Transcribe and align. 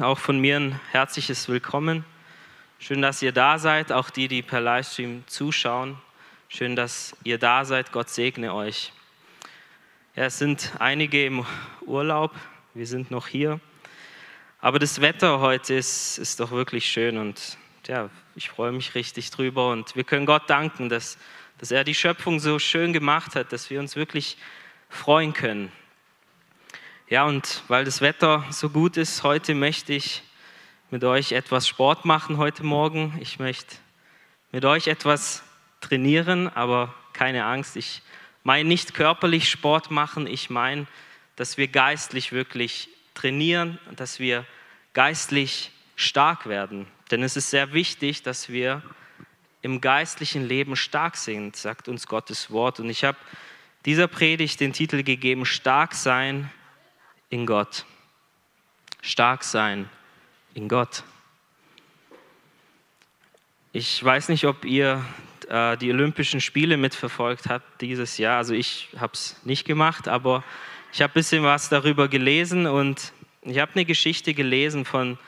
Auch 0.00 0.18
von 0.18 0.38
mir 0.38 0.60
ein 0.60 0.80
herzliches 0.92 1.48
Willkommen. 1.48 2.04
Schön, 2.78 3.02
dass 3.02 3.20
ihr 3.20 3.32
da 3.32 3.58
seid, 3.58 3.90
auch 3.90 4.10
die, 4.10 4.28
die 4.28 4.42
per 4.42 4.60
Livestream 4.60 5.24
zuschauen. 5.26 5.98
Schön, 6.48 6.76
dass 6.76 7.16
ihr 7.24 7.36
da 7.36 7.64
seid. 7.64 7.90
Gott 7.90 8.08
segne 8.08 8.54
euch. 8.54 8.92
Ja, 10.14 10.26
es 10.26 10.38
sind 10.38 10.70
einige 10.78 11.26
im 11.26 11.44
Urlaub. 11.80 12.32
Wir 12.74 12.86
sind 12.86 13.10
noch 13.10 13.26
hier. 13.26 13.58
Aber 14.60 14.78
das 14.78 15.00
Wetter 15.00 15.40
heute 15.40 15.74
ist, 15.74 16.18
ist 16.18 16.38
doch 16.38 16.52
wirklich 16.52 16.86
schön 16.88 17.18
und 17.18 17.58
ja, 17.88 18.08
ich 18.36 18.50
freue 18.50 18.70
mich 18.70 18.94
richtig 18.94 19.32
drüber. 19.32 19.70
Und 19.72 19.96
wir 19.96 20.04
können 20.04 20.26
Gott 20.26 20.48
danken, 20.48 20.88
dass, 20.88 21.18
dass 21.58 21.72
er 21.72 21.82
die 21.82 21.96
Schöpfung 21.96 22.38
so 22.38 22.60
schön 22.60 22.92
gemacht 22.92 23.34
hat, 23.34 23.52
dass 23.52 23.68
wir 23.68 23.80
uns 23.80 23.96
wirklich 23.96 24.36
freuen 24.88 25.32
können. 25.32 25.72
Ja, 27.10 27.24
und 27.24 27.62
weil 27.68 27.86
das 27.86 28.02
Wetter 28.02 28.44
so 28.50 28.68
gut 28.68 28.98
ist, 28.98 29.22
heute 29.22 29.54
möchte 29.54 29.94
ich 29.94 30.22
mit 30.90 31.04
euch 31.04 31.32
etwas 31.32 31.66
Sport 31.66 32.04
machen 32.04 32.36
heute 32.36 32.64
Morgen. 32.64 33.16
Ich 33.18 33.38
möchte 33.38 33.76
mit 34.52 34.66
euch 34.66 34.88
etwas 34.88 35.42
trainieren, 35.80 36.48
aber 36.48 36.94
keine 37.14 37.46
Angst, 37.46 37.76
ich 37.76 38.02
meine 38.44 38.68
nicht 38.68 38.92
körperlich 38.92 39.48
Sport 39.48 39.90
machen, 39.90 40.26
ich 40.26 40.50
meine, 40.50 40.86
dass 41.36 41.56
wir 41.56 41.68
geistlich 41.68 42.32
wirklich 42.32 42.90
trainieren, 43.14 43.78
dass 43.96 44.18
wir 44.18 44.44
geistlich 44.92 45.70
stark 45.96 46.44
werden. 46.44 46.86
Denn 47.10 47.22
es 47.22 47.38
ist 47.38 47.48
sehr 47.48 47.72
wichtig, 47.72 48.22
dass 48.22 48.50
wir 48.50 48.82
im 49.62 49.80
geistlichen 49.80 50.46
Leben 50.46 50.76
stark 50.76 51.16
sind, 51.16 51.56
sagt 51.56 51.88
uns 51.88 52.06
Gottes 52.06 52.50
Wort. 52.50 52.80
Und 52.80 52.90
ich 52.90 53.02
habe 53.02 53.16
dieser 53.86 54.08
Predigt 54.08 54.60
den 54.60 54.74
Titel 54.74 55.02
gegeben, 55.02 55.46
Stark 55.46 55.94
sein 55.94 56.50
in 57.30 57.46
Gott. 57.46 57.84
Stark 59.02 59.44
sein 59.44 59.88
in 60.54 60.68
Gott. 60.68 61.04
Ich 63.72 64.02
weiß 64.02 64.28
nicht, 64.28 64.44
ob 64.46 64.64
ihr 64.64 65.04
äh, 65.48 65.76
die 65.76 65.90
Olympischen 65.92 66.40
Spiele 66.40 66.76
mitverfolgt 66.76 67.48
habt 67.48 67.80
dieses 67.80 68.18
Jahr. 68.18 68.38
Also 68.38 68.54
ich 68.54 68.88
habe 68.98 69.12
es 69.12 69.36
nicht 69.44 69.64
gemacht, 69.66 70.08
aber 70.08 70.42
ich 70.92 71.02
habe 71.02 71.12
ein 71.12 71.14
bisschen 71.14 71.44
was 71.44 71.68
darüber 71.68 72.08
gelesen 72.08 72.66
und 72.66 73.12
ich 73.42 73.58
habe 73.58 73.72
eine 73.74 73.84
Geschichte 73.84 74.34
gelesen 74.34 74.84
von 74.84 75.18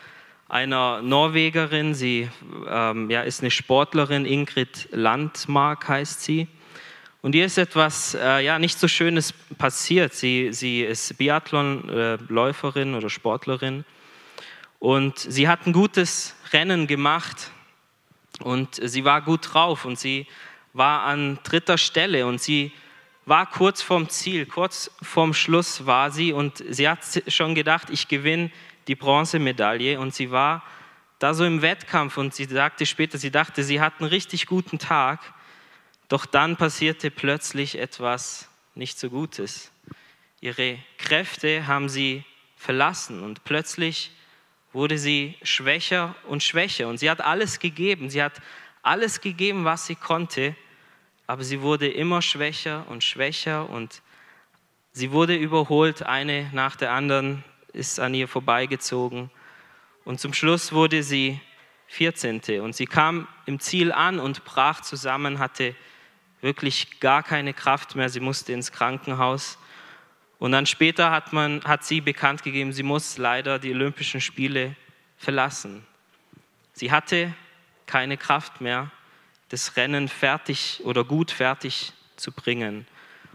einer 0.48 1.00
Norwegerin. 1.02 1.94
Sie 1.94 2.28
ähm, 2.66 3.10
ja, 3.10 3.22
ist 3.22 3.40
eine 3.40 3.50
Sportlerin, 3.50 4.24
Ingrid 4.24 4.88
Landmark 4.90 5.86
heißt 5.88 6.22
sie. 6.22 6.48
Und 7.22 7.34
ihr 7.34 7.44
ist 7.44 7.58
etwas 7.58 8.14
äh, 8.14 8.44
ja, 8.44 8.58
nicht 8.58 8.78
so 8.78 8.88
Schönes 8.88 9.32
passiert. 9.58 10.14
Sie, 10.14 10.52
sie 10.52 10.82
ist 10.82 11.18
Biathlon-Läuferin 11.18 12.94
oder 12.94 13.10
Sportlerin. 13.10 13.84
Und 14.78 15.18
sie 15.18 15.46
hat 15.46 15.66
ein 15.66 15.72
gutes 15.72 16.34
Rennen 16.52 16.86
gemacht 16.86 17.50
und 18.42 18.80
sie 18.82 19.04
war 19.04 19.20
gut 19.20 19.52
drauf 19.52 19.84
und 19.84 19.98
sie 19.98 20.26
war 20.72 21.02
an 21.02 21.38
dritter 21.42 21.76
Stelle 21.76 22.26
und 22.26 22.40
sie 22.40 22.72
war 23.26 23.50
kurz 23.50 23.82
vorm 23.82 24.08
Ziel, 24.08 24.46
kurz 24.46 24.90
vorm 25.02 25.34
Schluss 25.34 25.84
war 25.84 26.10
sie 26.10 26.32
und 26.32 26.64
sie 26.68 26.88
hat 26.88 27.00
schon 27.28 27.54
gedacht, 27.54 27.90
ich 27.90 28.08
gewinne 28.08 28.50
die 28.88 28.94
Bronzemedaille. 28.94 30.00
Und 30.00 30.14
sie 30.14 30.30
war 30.30 30.62
da 31.18 31.34
so 31.34 31.44
im 31.44 31.62
Wettkampf 31.62 32.16
und 32.16 32.34
sie 32.34 32.46
sagte 32.46 32.86
später, 32.86 33.18
sie 33.18 33.30
dachte, 33.30 33.62
sie 33.62 33.80
hat 33.80 34.00
einen 34.00 34.08
richtig 34.08 34.46
guten 34.46 34.78
Tag 34.78 35.20
doch 36.10 36.26
dann 36.26 36.56
passierte 36.56 37.10
plötzlich 37.10 37.78
etwas 37.78 38.48
nicht 38.74 38.98
so 38.98 39.08
Gutes. 39.08 39.70
Ihre 40.40 40.76
Kräfte 40.98 41.68
haben 41.68 41.88
sie 41.88 42.24
verlassen 42.56 43.22
und 43.22 43.44
plötzlich 43.44 44.10
wurde 44.72 44.98
sie 44.98 45.36
schwächer 45.42 46.16
und 46.26 46.42
schwächer. 46.42 46.88
Und 46.88 46.98
sie 46.98 47.08
hat 47.08 47.20
alles 47.20 47.60
gegeben. 47.60 48.10
Sie 48.10 48.22
hat 48.22 48.42
alles 48.82 49.20
gegeben, 49.20 49.64
was 49.64 49.86
sie 49.86 49.94
konnte, 49.94 50.56
aber 51.28 51.44
sie 51.44 51.60
wurde 51.62 51.88
immer 51.88 52.22
schwächer 52.22 52.86
und 52.88 53.04
schwächer 53.04 53.70
und 53.70 54.02
sie 54.90 55.12
wurde 55.12 55.36
überholt. 55.36 56.02
Eine 56.02 56.50
nach 56.52 56.74
der 56.74 56.90
anderen 56.90 57.44
ist 57.72 58.00
an 58.00 58.14
ihr 58.14 58.26
vorbeigezogen. 58.26 59.30
Und 60.04 60.18
zum 60.18 60.34
Schluss 60.34 60.72
wurde 60.72 61.04
sie 61.04 61.40
14. 61.86 62.60
Und 62.62 62.74
sie 62.74 62.86
kam 62.86 63.28
im 63.46 63.60
Ziel 63.60 63.92
an 63.92 64.18
und 64.18 64.44
brach 64.44 64.80
zusammen, 64.80 65.38
hatte 65.38 65.76
wirklich 66.40 67.00
gar 67.00 67.22
keine 67.22 67.54
Kraft 67.54 67.96
mehr. 67.96 68.08
Sie 68.08 68.20
musste 68.20 68.52
ins 68.52 68.72
Krankenhaus. 68.72 69.58
Und 70.38 70.52
dann 70.52 70.66
später 70.66 71.10
hat, 71.10 71.32
man, 71.32 71.62
hat 71.64 71.84
sie 71.84 72.00
bekannt 72.00 72.42
gegeben, 72.42 72.72
sie 72.72 72.82
muss 72.82 73.18
leider 73.18 73.58
die 73.58 73.72
Olympischen 73.72 74.20
Spiele 74.20 74.74
verlassen. 75.18 75.84
Sie 76.72 76.90
hatte 76.90 77.34
keine 77.86 78.16
Kraft 78.16 78.60
mehr, 78.60 78.90
das 79.50 79.76
Rennen 79.76 80.08
fertig 80.08 80.80
oder 80.84 81.04
gut 81.04 81.30
fertig 81.30 81.92
zu 82.16 82.32
bringen. 82.32 82.86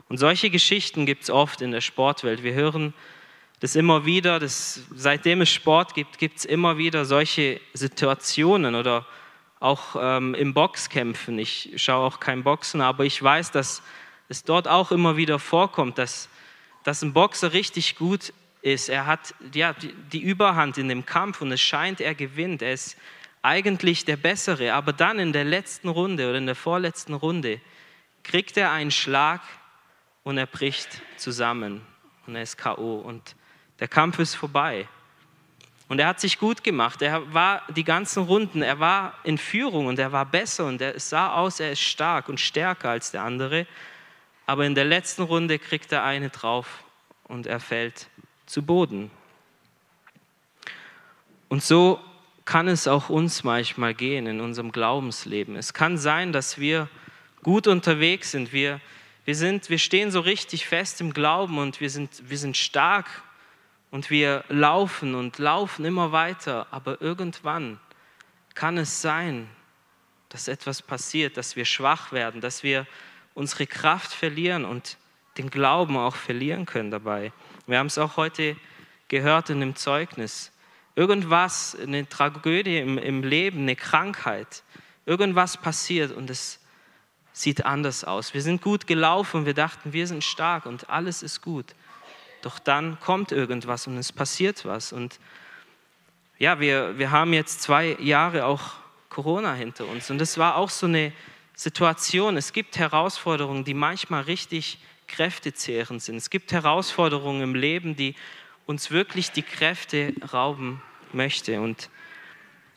Und 0.10 0.18
solche 0.18 0.50
Geschichten 0.50 1.06
gibt 1.06 1.24
es 1.24 1.30
oft 1.30 1.62
in 1.62 1.72
der 1.72 1.82
Sportwelt. 1.82 2.42
Wir 2.42 2.54
hören 2.54 2.94
das 3.60 3.76
immer 3.76 4.06
wieder, 4.06 4.40
das, 4.40 4.82
seitdem 4.94 5.42
es 5.42 5.50
Sport 5.50 5.94
gibt, 5.94 6.18
gibt 6.18 6.40
es 6.40 6.46
immer 6.46 6.78
wieder 6.78 7.06
solche 7.06 7.62
Situationen 7.74 8.76
oder 8.76 9.06
auch 9.66 9.96
ähm, 10.00 10.36
im 10.36 10.54
Boxkämpfen. 10.54 11.40
Ich 11.40 11.74
schaue 11.78 12.06
auch 12.06 12.20
kein 12.20 12.44
Boxen, 12.44 12.82
aber 12.82 13.04
ich 13.04 13.22
weiß, 13.22 13.52
dass 13.52 13.82
es 14.30 14.44
dort 14.44 14.68
auch 14.68 14.92
immer 14.92 15.18
wieder 15.18 15.40
vorkommt, 15.40 15.98
dass, 15.98 16.30
dass 16.84 17.02
ein 17.02 17.14
Boxer 17.14 17.54
richtig 17.54 17.96
gut 17.96 18.32
ist. 18.62 18.90
Er 18.90 19.08
hat 19.08 19.34
ja, 19.54 19.74
die, 19.74 20.22
Überhand 20.22 20.78
in 20.78 20.88
dem 20.88 21.06
Kampf 21.06 21.42
und 21.42 21.52
es 21.52 21.62
scheint, 21.62 22.00
er 22.00 22.14
gewinnt. 22.14 22.62
Er 22.62 22.74
ist 22.74 22.96
eigentlich 23.42 24.06
der 24.06 24.18
Bessere, 24.18 24.74
aber 24.74 24.94
dann 24.94 25.20
in 25.20 25.34
der 25.34 25.46
letzten 25.46 25.90
Runde 25.90 26.30
oder 26.30 26.38
in 26.38 26.46
der 26.46 26.56
vorletzten 26.56 27.14
Runde 27.14 27.60
kriegt 28.24 28.58
er 28.58 28.72
einen 28.72 28.92
Schlag 28.92 29.42
und 30.24 30.38
er 30.38 30.48
bricht 30.48 31.02
zusammen 31.18 31.82
und 32.28 32.36
er 32.36 32.44
ist 32.44 32.58
KO 32.58 32.98
und 32.98 33.36
der 33.80 33.88
Kampf 33.88 34.20
ist 34.20 34.36
vorbei. 34.36 34.88
Und 35.88 36.00
er 36.00 36.08
hat 36.08 36.20
sich 36.20 36.40
gut 36.40 36.64
gemacht. 36.64 37.02
Er 37.02 37.34
war 37.34 37.62
die 37.76 37.84
ganzen 37.84 38.24
Runden, 38.24 38.62
er 38.62 38.80
war 38.80 39.14
in 39.24 39.38
Führung 39.38 39.86
und 39.86 40.00
er 40.00 40.12
war 40.12 40.26
besser 40.26 40.66
und 40.66 40.82
er 40.82 41.00
sah 41.00 41.34
aus, 41.36 41.60
er 41.60 41.72
ist 41.72 41.82
stark 41.82 42.28
und 42.28 42.40
stärker 42.40 42.90
als 42.90 43.12
der 43.12 43.24
andere. 43.24 43.68
Aber 44.48 44.66
in 44.66 44.74
der 44.74 44.86
letzten 44.86 45.24
Runde 45.24 45.60
kriegt 45.60 45.92
er 45.92 46.04
eine 46.04 46.30
drauf 46.30 46.84
und 47.28 47.46
er 47.46 47.60
fällt 47.60 48.08
zu 48.46 48.64
Boden. 48.64 49.12
Und 51.50 51.64
so 51.64 52.00
kann 52.46 52.68
es 52.68 52.88
auch 52.88 53.10
uns 53.10 53.44
manchmal 53.44 53.94
gehen 53.94 54.28
in 54.28 54.40
unserem 54.40 54.72
Glaubensleben. 54.72 55.56
Es 55.56 55.74
kann 55.74 55.98
sein, 55.98 56.32
dass 56.32 56.60
wir 56.60 56.88
gut 57.44 57.68
unterwegs 57.68 58.32
sind. 58.32 58.54
Wir, 58.54 58.80
wir, 59.26 59.36
sind, 59.36 59.70
wir 59.70 59.80
stehen 59.80 60.12
so 60.12 60.20
richtig 60.20 60.68
fest 60.68 61.02
im 61.02 61.14
Glauben 61.14 61.58
und 61.58 61.80
wir 61.80 61.90
sind, 61.90 62.30
wir 62.30 62.38
sind 62.38 62.58
stark 62.58 63.24
und 63.96 64.10
wir 64.10 64.44
laufen 64.50 65.16
und 65.16 65.40
laufen 65.40 65.86
immer 65.86 66.12
weiter, 66.12 66.68
aber 66.70 67.02
irgendwann 67.02 67.80
kann 68.54 68.78
es 68.78 69.02
sein, 69.02 69.48
dass 70.28 70.50
etwas 70.50 70.82
passiert, 70.82 71.38
dass 71.38 71.56
wir 71.56 71.64
schwach 71.64 72.12
werden, 72.12 72.42
dass 72.42 72.62
wir 72.62 72.88
unsere 73.36 73.66
Kraft 73.66 74.12
verlieren 74.12 74.66
und 74.66 74.98
den 75.38 75.50
Glauben 75.50 75.96
auch 75.96 76.18
verlieren 76.18 76.66
können 76.66 76.92
dabei. 76.92 77.32
Wir 77.68 77.80
haben 77.80 77.88
es 77.88 77.98
auch 77.98 78.18
heute 78.18 78.58
gehört 79.08 79.50
in 79.50 79.62
dem 79.62 79.78
Zeugnis. 79.78 80.52
Irgendwas, 80.98 81.78
eine 81.82 82.06
Tragödie 82.10 82.80
im, 82.80 82.98
im 82.98 83.24
Leben, 83.24 83.62
eine 83.62 83.78
Krankheit, 83.78 84.64
irgendwas 85.06 85.56
passiert 85.56 86.12
und 86.12 86.30
es 86.30 86.60
sieht 87.32 87.66
anders 87.66 88.04
aus. 88.04 88.34
Wir 88.34 88.42
sind 88.42 88.62
gut 88.62 88.88
gelaufen, 88.88 89.46
wir 89.46 89.54
dachten, 89.54 89.94
wir 89.94 90.06
sind 90.06 90.26
stark 90.26 90.66
und 90.66 90.90
alles 90.90 91.24
ist 91.24 91.40
gut. 91.40 91.68
Doch 92.46 92.60
dann 92.60 93.00
kommt 93.00 93.32
irgendwas 93.32 93.88
und 93.88 93.98
es 93.98 94.12
passiert 94.12 94.66
was. 94.66 94.94
Und 94.94 95.20
ja, 96.38 96.60
wir, 96.60 96.96
wir 97.00 97.10
haben 97.10 97.34
jetzt 97.34 97.64
zwei 97.64 97.98
Jahre 98.00 98.46
auch 98.46 98.74
Corona 99.10 99.56
hinter 99.56 99.88
uns. 99.88 100.12
Und 100.12 100.22
es 100.22 100.38
war 100.38 100.56
auch 100.56 100.70
so 100.70 100.86
eine 100.86 101.12
Situation. 101.56 102.38
Es 102.38 102.54
gibt 102.54 102.78
Herausforderungen, 102.78 103.64
die 103.64 103.74
manchmal 103.74 104.22
richtig 104.22 104.78
kräftezehrend 105.08 106.04
sind. 106.04 106.18
Es 106.18 106.30
gibt 106.30 106.52
Herausforderungen 106.52 107.42
im 107.42 107.56
Leben, 107.56 107.96
die 107.96 108.14
uns 108.68 108.92
wirklich 108.92 109.32
die 109.32 109.42
Kräfte 109.42 110.14
rauben 110.32 110.84
möchte. 111.14 111.60
Und 111.60 111.90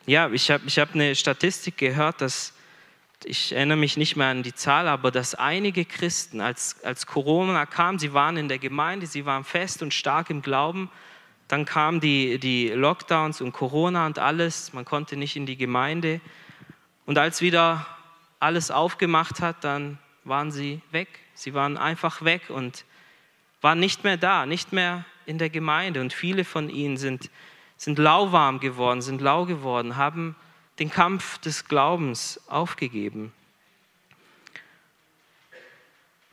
ja, 0.06 0.30
ich 0.30 0.50
habe 0.50 0.64
ich 0.66 0.78
hab 0.78 0.94
eine 0.94 1.14
Statistik 1.14 1.76
gehört, 1.76 2.22
dass 2.22 2.54
ich 3.24 3.52
erinnere 3.52 3.76
mich 3.76 3.96
nicht 3.96 4.16
mehr 4.16 4.28
an 4.28 4.42
die 4.42 4.54
Zahl, 4.54 4.88
aber 4.88 5.10
dass 5.10 5.34
einige 5.34 5.84
Christen, 5.84 6.40
als, 6.40 6.82
als 6.84 7.06
Corona 7.06 7.66
kam, 7.66 7.98
sie 7.98 8.12
waren 8.12 8.36
in 8.36 8.48
der 8.48 8.58
Gemeinde, 8.58 9.06
sie 9.06 9.26
waren 9.26 9.44
fest 9.44 9.82
und 9.82 9.92
stark 9.94 10.30
im 10.30 10.42
Glauben, 10.42 10.90
dann 11.48 11.64
kamen 11.64 12.00
die, 12.00 12.38
die 12.38 12.68
Lockdowns 12.68 13.40
und 13.40 13.52
Corona 13.52 14.06
und 14.06 14.18
alles, 14.18 14.72
man 14.72 14.84
konnte 14.84 15.16
nicht 15.16 15.36
in 15.36 15.46
die 15.46 15.56
Gemeinde. 15.56 16.20
Und 17.06 17.18
als 17.18 17.40
wieder 17.40 17.86
alles 18.38 18.70
aufgemacht 18.70 19.40
hat, 19.40 19.64
dann 19.64 19.98
waren 20.24 20.52
sie 20.52 20.82
weg. 20.90 21.08
Sie 21.34 21.54
waren 21.54 21.78
einfach 21.78 22.22
weg 22.22 22.50
und 22.50 22.84
waren 23.62 23.80
nicht 23.80 24.04
mehr 24.04 24.18
da, 24.18 24.44
nicht 24.44 24.72
mehr 24.72 25.06
in 25.24 25.38
der 25.38 25.48
Gemeinde. 25.48 26.00
Und 26.02 26.12
viele 26.12 26.44
von 26.44 26.68
ihnen 26.68 26.98
sind 26.98 27.30
sind 27.78 27.98
lauwarm 27.98 28.60
geworden, 28.60 29.00
sind 29.00 29.22
lau 29.22 29.46
geworden, 29.46 29.96
haben 29.96 30.36
den 30.78 30.90
Kampf 30.90 31.38
des 31.38 31.64
Glaubens 31.66 32.40
aufgegeben. 32.48 33.32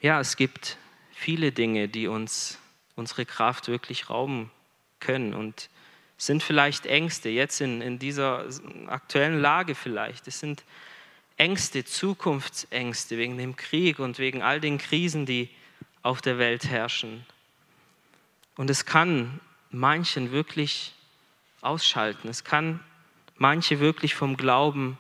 Ja, 0.02 0.20
es 0.20 0.38
gibt 0.38 0.78
viele 1.12 1.52
Dinge, 1.52 1.88
die 1.88 2.08
uns 2.08 2.60
unsere 2.96 3.26
Kraft 3.26 3.68
wirklich 3.68 4.10
rauben 4.10 4.52
können 5.00 5.34
und 5.34 5.70
sind 6.18 6.44
vielleicht 6.44 6.86
Ängste, 6.86 7.30
jetzt 7.30 7.60
in, 7.60 7.82
in 7.82 8.00
dieser 8.00 8.46
aktuellen 8.88 9.40
Lage 9.42 9.76
vielleicht. 9.76 10.28
Es 10.28 10.40
sind 10.40 10.64
Ängste, 11.38 11.84
Zukunftsängste 11.84 13.18
wegen 13.18 13.38
dem 13.38 13.56
Krieg 13.56 14.00
und 14.00 14.20
wegen 14.20 14.42
all 14.42 14.62
den 14.62 14.78
Krisen, 14.78 15.26
die 15.26 15.50
auf 16.02 16.22
der 16.22 16.38
Welt 16.38 16.66
herrschen. 16.66 17.26
Und 18.56 18.70
es 18.70 18.86
kann 18.86 19.42
manchen 19.72 20.32
wirklich 20.32 20.94
ausschalten. 21.62 22.30
Es 22.30 22.44
kann 22.44 22.80
manche 23.38 23.80
wirklich 23.80 24.16
vom 24.16 24.38
Glauben 24.38 24.98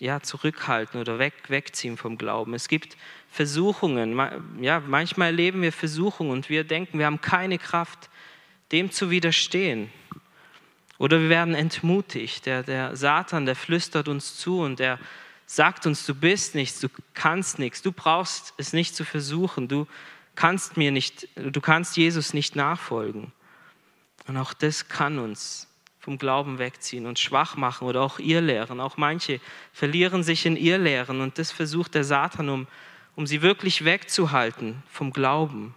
ja, 0.00 0.20
zurückhalten 0.20 1.00
oder 1.00 1.18
weg, 1.18 1.34
wegziehen 1.48 1.96
vom 1.96 2.18
Glauben. 2.18 2.54
Es 2.54 2.68
gibt 2.68 2.96
Versuchungen. 3.30 4.18
Ja, 4.60 4.80
manchmal 4.80 5.28
erleben 5.28 5.62
wir 5.62 5.72
Versuchungen 5.72 6.30
und 6.30 6.48
wir 6.48 6.64
denken, 6.64 6.98
wir 6.98 7.06
haben 7.06 7.20
keine 7.20 7.58
Kraft, 7.58 8.08
dem 8.72 8.90
zu 8.90 9.10
widerstehen. 9.10 9.90
Oder 10.98 11.20
wir 11.20 11.28
werden 11.28 11.54
entmutigt. 11.54 12.46
Der, 12.46 12.62
der 12.62 12.96
Satan, 12.96 13.46
der 13.46 13.56
flüstert 13.56 14.08
uns 14.08 14.36
zu 14.36 14.60
und 14.60 14.78
der 14.78 14.98
sagt 15.46 15.86
uns, 15.86 16.04
du 16.04 16.14
bist 16.14 16.54
nichts, 16.54 16.80
du 16.80 16.88
kannst 17.14 17.58
nichts, 17.58 17.82
du 17.82 17.92
brauchst 17.92 18.52
es 18.58 18.72
nicht 18.72 18.94
zu 18.94 19.04
versuchen, 19.04 19.68
du 19.68 19.86
kannst 20.34 20.76
mir 20.76 20.90
nicht, 20.90 21.28
du 21.36 21.60
kannst 21.60 21.96
Jesus 21.96 22.34
nicht 22.34 22.54
nachfolgen. 22.54 23.32
Und 24.26 24.36
auch 24.36 24.52
das 24.52 24.88
kann 24.88 25.18
uns 25.18 25.67
vom 26.08 26.16
Glauben 26.16 26.58
wegziehen 26.58 27.04
und 27.04 27.18
schwach 27.18 27.58
machen 27.58 27.86
oder 27.86 28.00
auch 28.00 28.18
ihr 28.18 28.40
lehren. 28.40 28.80
Auch 28.80 28.96
manche 28.96 29.42
verlieren 29.74 30.22
sich 30.22 30.46
in 30.46 30.56
ihr 30.56 30.78
lehren 30.78 31.20
und 31.20 31.36
das 31.36 31.52
versucht 31.52 31.94
der 31.94 32.02
Satan, 32.02 32.48
um, 32.48 32.66
um 33.14 33.26
sie 33.26 33.42
wirklich 33.42 33.84
wegzuhalten 33.84 34.82
vom 34.90 35.12
Glauben. 35.12 35.74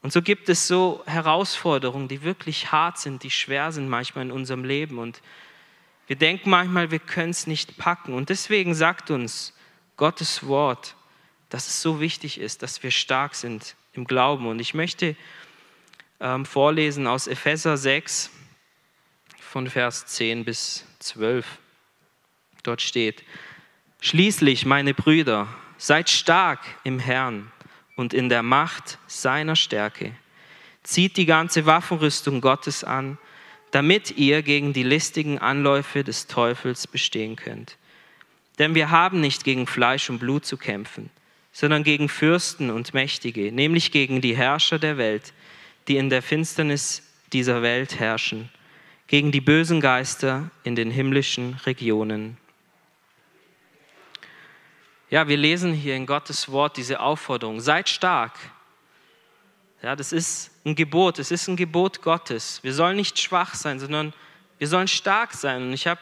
Und 0.00 0.10
so 0.10 0.22
gibt 0.22 0.48
es 0.48 0.68
so 0.68 1.02
Herausforderungen, 1.04 2.08
die 2.08 2.22
wirklich 2.22 2.72
hart 2.72 2.96
sind, 2.96 3.24
die 3.24 3.30
schwer 3.30 3.72
sind 3.72 3.90
manchmal 3.90 4.24
in 4.24 4.32
unserem 4.32 4.64
Leben. 4.64 4.98
Und 4.98 5.20
wir 6.06 6.16
denken 6.16 6.48
manchmal, 6.48 6.90
wir 6.90 6.98
können 6.98 7.28
es 7.32 7.46
nicht 7.46 7.76
packen. 7.76 8.14
Und 8.14 8.30
deswegen 8.30 8.72
sagt 8.72 9.10
uns 9.10 9.52
Gottes 9.98 10.46
Wort, 10.46 10.96
dass 11.50 11.66
es 11.66 11.82
so 11.82 12.00
wichtig 12.00 12.40
ist, 12.40 12.62
dass 12.62 12.82
wir 12.82 12.90
stark 12.90 13.34
sind 13.34 13.76
im 13.92 14.06
Glauben. 14.06 14.46
Und 14.46 14.60
ich 14.60 14.72
möchte 14.72 15.14
ähm, 16.20 16.46
vorlesen 16.46 17.06
aus 17.06 17.26
Epheser 17.26 17.76
6 17.76 18.30
von 19.52 19.68
Vers 19.68 20.06
10 20.06 20.46
bis 20.46 20.86
12. 21.00 21.44
Dort 22.62 22.80
steht, 22.80 23.22
Schließlich, 24.00 24.64
meine 24.64 24.94
Brüder, 24.94 25.46
seid 25.76 26.08
stark 26.08 26.60
im 26.84 26.98
Herrn 26.98 27.52
und 27.94 28.14
in 28.14 28.30
der 28.30 28.42
Macht 28.42 28.98
seiner 29.06 29.54
Stärke. 29.54 30.14
Zieht 30.82 31.18
die 31.18 31.26
ganze 31.26 31.66
Waffenrüstung 31.66 32.40
Gottes 32.40 32.82
an, 32.82 33.18
damit 33.72 34.12
ihr 34.12 34.40
gegen 34.42 34.72
die 34.72 34.84
listigen 34.84 35.38
Anläufe 35.38 36.02
des 36.02 36.28
Teufels 36.28 36.86
bestehen 36.86 37.36
könnt. 37.36 37.76
Denn 38.58 38.74
wir 38.74 38.88
haben 38.88 39.20
nicht 39.20 39.44
gegen 39.44 39.66
Fleisch 39.66 40.08
und 40.08 40.18
Blut 40.18 40.46
zu 40.46 40.56
kämpfen, 40.56 41.10
sondern 41.52 41.84
gegen 41.84 42.08
Fürsten 42.08 42.70
und 42.70 42.94
Mächtige, 42.94 43.52
nämlich 43.52 43.92
gegen 43.92 44.22
die 44.22 44.34
Herrscher 44.34 44.78
der 44.78 44.96
Welt, 44.96 45.34
die 45.88 45.98
in 45.98 46.08
der 46.08 46.22
Finsternis 46.22 47.02
dieser 47.34 47.60
Welt 47.60 48.00
herrschen, 48.00 48.48
gegen 49.06 49.32
die 49.32 49.40
bösen 49.40 49.80
Geister 49.80 50.50
in 50.64 50.74
den 50.74 50.90
himmlischen 50.90 51.54
Regionen. 51.66 52.36
Ja, 55.10 55.28
wir 55.28 55.36
lesen 55.36 55.74
hier 55.74 55.94
in 55.94 56.06
Gottes 56.06 56.50
Wort 56.50 56.76
diese 56.76 57.00
Aufforderung, 57.00 57.60
seid 57.60 57.88
stark, 57.88 58.38
ja, 59.82 59.96
das 59.96 60.12
ist 60.12 60.52
ein 60.64 60.76
Gebot, 60.76 61.18
es 61.18 61.32
ist 61.32 61.48
ein 61.48 61.56
Gebot 61.56 62.02
Gottes. 62.02 62.62
Wir 62.62 62.72
sollen 62.72 62.96
nicht 62.96 63.18
schwach 63.18 63.54
sein, 63.54 63.80
sondern 63.80 64.14
wir 64.58 64.68
sollen 64.68 64.86
stark 64.86 65.34
sein. 65.34 65.62
Und 65.62 65.72
ich 65.72 65.88
habe 65.88 66.00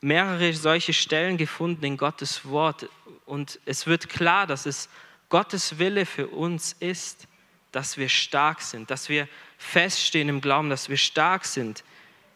mehrere 0.00 0.52
solche 0.54 0.92
Stellen 0.92 1.36
gefunden 1.36 1.84
in 1.84 1.96
Gottes 1.96 2.44
Wort. 2.44 2.88
Und 3.26 3.58
es 3.66 3.88
wird 3.88 4.08
klar, 4.08 4.46
dass 4.46 4.66
es 4.66 4.88
Gottes 5.30 5.78
Wille 5.78 6.06
für 6.06 6.28
uns 6.28 6.74
ist, 6.78 7.26
dass 7.72 7.96
wir 7.96 8.08
stark 8.08 8.60
sind, 8.60 8.90
dass 8.90 9.08
wir 9.08 9.26
feststehen 9.58 10.28
im 10.28 10.40
Glauben, 10.40 10.70
dass 10.70 10.88
wir 10.88 10.96
stark 10.96 11.44
sind 11.44 11.82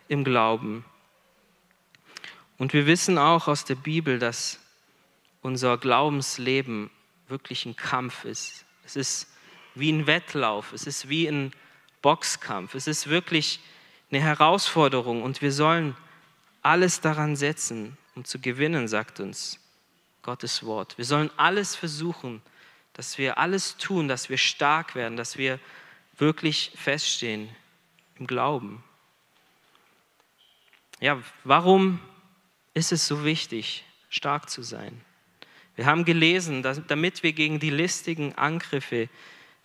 im 0.09 0.25
Glauben. 0.25 0.85
Und 2.59 2.73
wir 2.73 2.87
wissen 2.87 3.19
auch 3.19 3.49
aus 3.49 3.65
der 3.65 3.75
Bibel, 3.75 4.19
dass 4.19 4.61
unser 5.43 5.79
Glaubensleben 5.79 6.91
wirklich 7.29 7.67
ein 7.67 7.77
Kampf 7.77 8.25
ist. 8.25 8.65
Es 8.85 8.97
ist 8.97 9.29
wie 9.75 9.93
ein 9.93 10.07
Wettlauf, 10.07 10.73
es 10.73 10.87
ist 10.87 11.09
wie 11.09 11.27
ein 11.27 11.53
Boxkampf, 12.03 12.75
es 12.75 12.87
ist 12.87 13.09
wirklich 13.09 13.61
eine 14.11 14.21
Herausforderung 14.21 15.23
und 15.23 15.43
wir 15.43 15.53
sollen 15.53 15.97
alles 16.63 17.01
daran 17.01 17.37
setzen, 17.37 17.97
um 18.15 18.25
zu 18.25 18.41
gewinnen, 18.41 18.89
sagt 18.89 19.21
uns 19.21 19.61
Gottes 20.23 20.65
Wort. 20.65 20.97
Wir 20.99 21.05
sollen 21.05 21.31
alles 21.37 21.77
versuchen, 21.77 22.43
dass 22.95 23.19
wir 23.19 23.39
alles 23.39 23.77
tun, 23.77 24.09
dass 24.09 24.29
wir 24.29 24.39
stark 24.39 24.95
werden, 24.95 25.17
dass 25.17 25.37
wir 25.37 25.61
wirklich 26.17 26.73
feststehen 26.75 27.49
im 28.19 28.27
Glauben. 28.27 28.83
Ja, 31.01 31.23
warum 31.45 32.01
ist 32.73 32.91
es 32.91 33.07
so 33.07 33.25
wichtig, 33.25 33.85
stark 34.09 34.49
zu 34.49 34.63
sein? 34.63 34.99
Wir 35.75 35.85
haben 35.85 36.07
gelesen, 36.07 36.63
dass, 36.63 36.81
damit 36.87 37.23
wir 37.23 37.35
gegen 37.35 37.61
die 37.61 37.71
listigen 37.71 38.35
Angriffe 38.35 39.11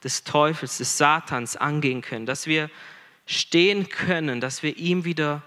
des 0.03 0.25
Teufels, 0.25 0.79
des 0.79 0.97
Satans 0.97 1.55
angehen 1.55 2.01
können, 2.01 2.25
dass 2.25 2.47
wir 2.47 2.69
stehen 3.25 3.87
können, 3.87 4.41
dass 4.41 4.61
wir 4.61 4.75
ihm 4.77 5.05
wieder 5.05 5.41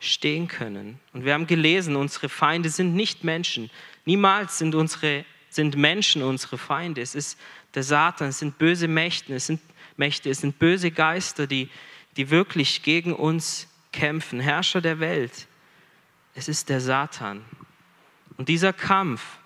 stehen 0.00 0.48
können. 0.48 0.98
Und 1.12 1.24
wir 1.24 1.34
haben 1.34 1.46
gelesen, 1.46 1.94
unsere 1.94 2.28
Feinde 2.28 2.68
sind 2.68 2.94
nicht 2.94 3.22
Menschen. 3.22 3.70
Niemals 4.06 4.58
sind, 4.58 4.74
unsere, 4.74 5.24
sind 5.50 5.76
Menschen 5.76 6.22
unsere 6.22 6.58
Feinde. 6.58 7.00
Es 7.00 7.14
ist 7.14 7.38
der 7.74 7.84
Satan, 7.84 8.28
es 8.28 8.40
sind 8.40 8.58
böse 8.58 8.88
Mächte, 8.88 9.34
es 9.34 9.46
sind 9.46 9.60
Mächte, 9.96 10.30
es 10.30 10.40
sind 10.40 10.58
böse 10.58 10.90
Geister, 10.90 11.46
die, 11.46 11.68
die 12.16 12.30
wirklich 12.30 12.82
gegen 12.82 13.12
uns 13.12 13.67
kämpfen, 13.92 14.40
Herrscher 14.40 14.80
der 14.80 15.00
Welt. 15.00 15.46
Es 16.34 16.48
ist 16.48 16.68
der 16.68 16.80
Satan. 16.80 17.44
Und 18.36 18.48
dieser 18.48 18.72
Kampf 18.72 19.38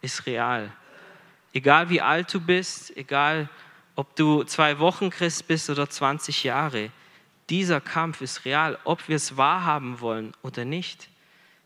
ist 0.00 0.26
real. 0.26 0.72
Egal 1.52 1.90
wie 1.90 2.00
alt 2.00 2.32
du 2.32 2.40
bist, 2.40 2.96
egal 2.96 3.48
ob 3.96 4.16
du 4.16 4.44
zwei 4.44 4.78
Wochen 4.78 5.10
Christ 5.10 5.46
bist 5.46 5.68
oder 5.70 5.88
20 5.88 6.44
Jahre, 6.44 6.90
dieser 7.48 7.80
Kampf 7.80 8.20
ist 8.20 8.44
real, 8.44 8.78
ob 8.84 9.08
wir 9.08 9.16
es 9.16 9.36
wahrhaben 9.36 10.00
wollen 10.00 10.32
oder 10.42 10.64
nicht. 10.64 11.08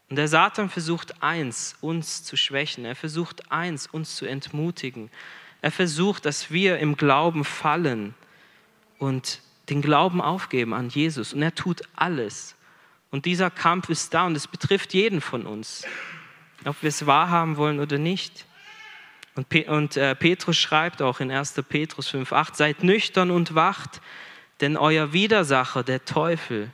Und 0.09 0.17
der 0.17 0.29
Satan 0.29 0.71
versucht 0.71 1.23
eins, 1.23 1.77
uns 1.81 2.25
zu 2.25 2.37
schwächen. 2.37 2.85
Er 2.85 2.97
versucht 2.97 3.51
eins, 3.51 3.87
uns 3.87 4.17
zu 4.17 4.27
entmutigen. 4.27 5.11
Er 5.61 5.71
versucht, 5.71 6.25
dass 6.27 6.51
wir 6.51 6.79
im 6.79 6.97
Glauben 6.97 7.45
fallen 7.45 8.15
und 8.99 9.41
den 9.69 9.83
Glauben 9.83 10.21
aufgeben 10.21 10.75
an 10.75 10.89
Jesus. 10.89 11.33
Und 11.33 11.43
er 11.43 11.55
tut 11.55 11.83
alles. 11.95 12.55
Und 13.11 13.27
dieser 13.27 13.51
Kampf 13.51 13.89
ist 13.91 14.13
da 14.13 14.27
und 14.27 14.37
es 14.37 14.49
betrifft 14.49 14.93
jeden 14.93 15.21
von 15.21 15.47
uns, 15.47 15.85
ob 16.65 16.83
wir 16.83 16.89
es 16.89 17.07
wahrhaben 17.07 17.57
wollen 17.57 17.79
oder 17.79 17.99
nicht. 17.99 18.47
Und, 19.37 19.49
Pe 19.49 19.65
und 19.67 19.97
äh, 19.97 20.15
Petrus 20.15 20.57
schreibt 20.57 21.01
auch 21.01 21.21
in 21.21 21.31
1. 21.31 21.55
Petrus 21.69 22.13
5,8: 22.13 22.57
Seid 22.57 22.83
nüchtern 22.83 23.31
und 23.31 23.55
wacht, 23.55 24.01
denn 24.61 24.77
euer 24.77 25.13
Widersacher, 25.13 25.83
der 25.83 26.05
Teufel, 26.05 26.73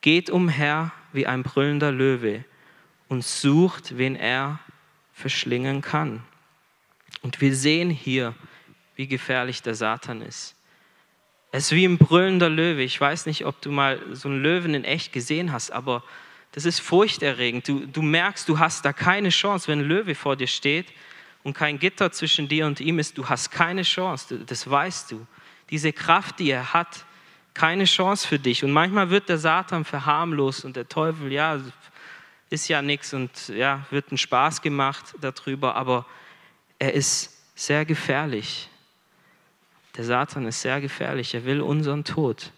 geht 0.00 0.28
umher 0.28 0.92
wie 1.12 1.26
ein 1.26 1.42
brüllender 1.42 1.92
Löwe 1.92 2.44
und 3.08 3.24
sucht, 3.24 3.96
wen 3.96 4.16
er 4.16 4.58
verschlingen 5.12 5.82
kann. 5.82 6.22
Und 7.22 7.40
wir 7.40 7.54
sehen 7.54 7.90
hier, 7.90 8.34
wie 8.96 9.06
gefährlich 9.06 9.62
der 9.62 9.74
Satan 9.74 10.20
ist. 10.22 10.55
Er 11.56 11.60
ist 11.60 11.72
wie 11.72 11.86
ein 11.86 11.96
brüllender 11.96 12.50
Löwe. 12.50 12.82
Ich 12.82 13.00
weiß 13.00 13.24
nicht, 13.24 13.46
ob 13.46 13.62
du 13.62 13.70
mal 13.70 13.98
so 14.12 14.28
einen 14.28 14.42
Löwen 14.42 14.74
in 14.74 14.84
echt 14.84 15.10
gesehen 15.14 15.52
hast, 15.52 15.70
aber 15.70 16.04
das 16.52 16.66
ist 16.66 16.80
furchterregend. 16.80 17.66
Du, 17.66 17.86
du 17.86 18.02
merkst, 18.02 18.46
du 18.46 18.58
hast 18.58 18.84
da 18.84 18.92
keine 18.92 19.30
Chance, 19.30 19.68
wenn 19.68 19.78
ein 19.78 19.86
Löwe 19.86 20.14
vor 20.14 20.36
dir 20.36 20.48
steht 20.48 20.84
und 21.44 21.54
kein 21.54 21.78
Gitter 21.78 22.12
zwischen 22.12 22.46
dir 22.46 22.66
und 22.66 22.78
ihm 22.80 22.98
ist, 22.98 23.16
du 23.16 23.26
hast 23.30 23.52
keine 23.52 23.84
Chance, 23.84 24.38
das 24.44 24.68
weißt 24.68 25.12
du. 25.12 25.26
Diese 25.70 25.94
Kraft, 25.94 26.40
die 26.40 26.50
er 26.50 26.74
hat, 26.74 27.06
keine 27.54 27.86
Chance 27.86 28.28
für 28.28 28.38
dich. 28.38 28.62
Und 28.62 28.72
manchmal 28.72 29.08
wird 29.08 29.30
der 29.30 29.38
Satan 29.38 29.86
verharmlost 29.86 30.66
und 30.66 30.76
der 30.76 30.90
Teufel, 30.90 31.32
ja, 31.32 31.58
ist 32.50 32.68
ja 32.68 32.82
nichts 32.82 33.14
und 33.14 33.48
ja, 33.48 33.86
wird 33.88 34.12
ein 34.12 34.18
Spaß 34.18 34.60
gemacht 34.60 35.14
darüber, 35.22 35.74
aber 35.74 36.04
er 36.78 36.92
ist 36.92 37.34
sehr 37.54 37.86
gefährlich. 37.86 38.68
Der 39.96 40.04
Satan 40.04 40.46
ist 40.46 40.60
sehr 40.60 40.80
gefährlich, 40.80 41.34
er 41.34 41.44
will 41.44 41.60
unseren 41.60 42.04
Tod. 42.04 42.52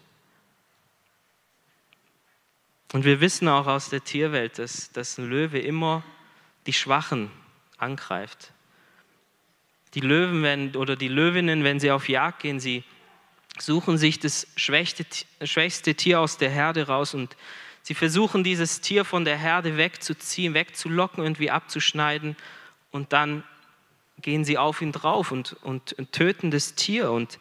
Und 2.91 3.05
wir 3.05 3.21
wissen 3.21 3.47
auch 3.47 3.67
aus 3.67 3.89
der 3.89 4.03
Tierwelt, 4.03 4.57
dass, 4.59 4.91
dass 4.91 5.17
ein 5.17 5.29
Löwe 5.29 5.59
immer 5.59 6.03
die 6.65 6.73
Schwachen 6.73 7.31
angreift. 7.77 8.51
Die 9.93 10.01
Löwen 10.01 10.43
wenn, 10.43 10.75
oder 10.75 10.95
die 10.95 11.07
Löwinnen, 11.07 11.63
wenn 11.63 11.79
sie 11.79 11.91
auf 11.91 12.09
Jagd 12.09 12.41
gehen, 12.41 12.59
sie 12.59 12.83
suchen 13.57 13.97
sich 13.97 14.19
das 14.19 14.47
schwächste, 14.55 15.05
schwächste 15.43 15.95
Tier 15.95 16.19
aus 16.19 16.37
der 16.37 16.49
Herde 16.49 16.87
raus 16.87 17.13
und 17.13 17.35
sie 17.83 17.93
versuchen 17.93 18.43
dieses 18.43 18.81
Tier 18.81 19.05
von 19.05 19.23
der 19.23 19.37
Herde 19.37 19.77
wegzuziehen, 19.77 20.53
wegzulocken, 20.53 21.23
irgendwie 21.23 21.51
abzuschneiden 21.51 22.35
und 22.91 23.13
dann 23.13 23.43
gehen 24.21 24.43
sie 24.43 24.57
auf 24.57 24.81
ihn 24.81 24.91
drauf 24.91 25.31
und, 25.31 25.53
und, 25.63 25.93
und 25.93 26.11
töten 26.11 26.51
das 26.51 26.75
Tier. 26.75 27.11
Und 27.11 27.39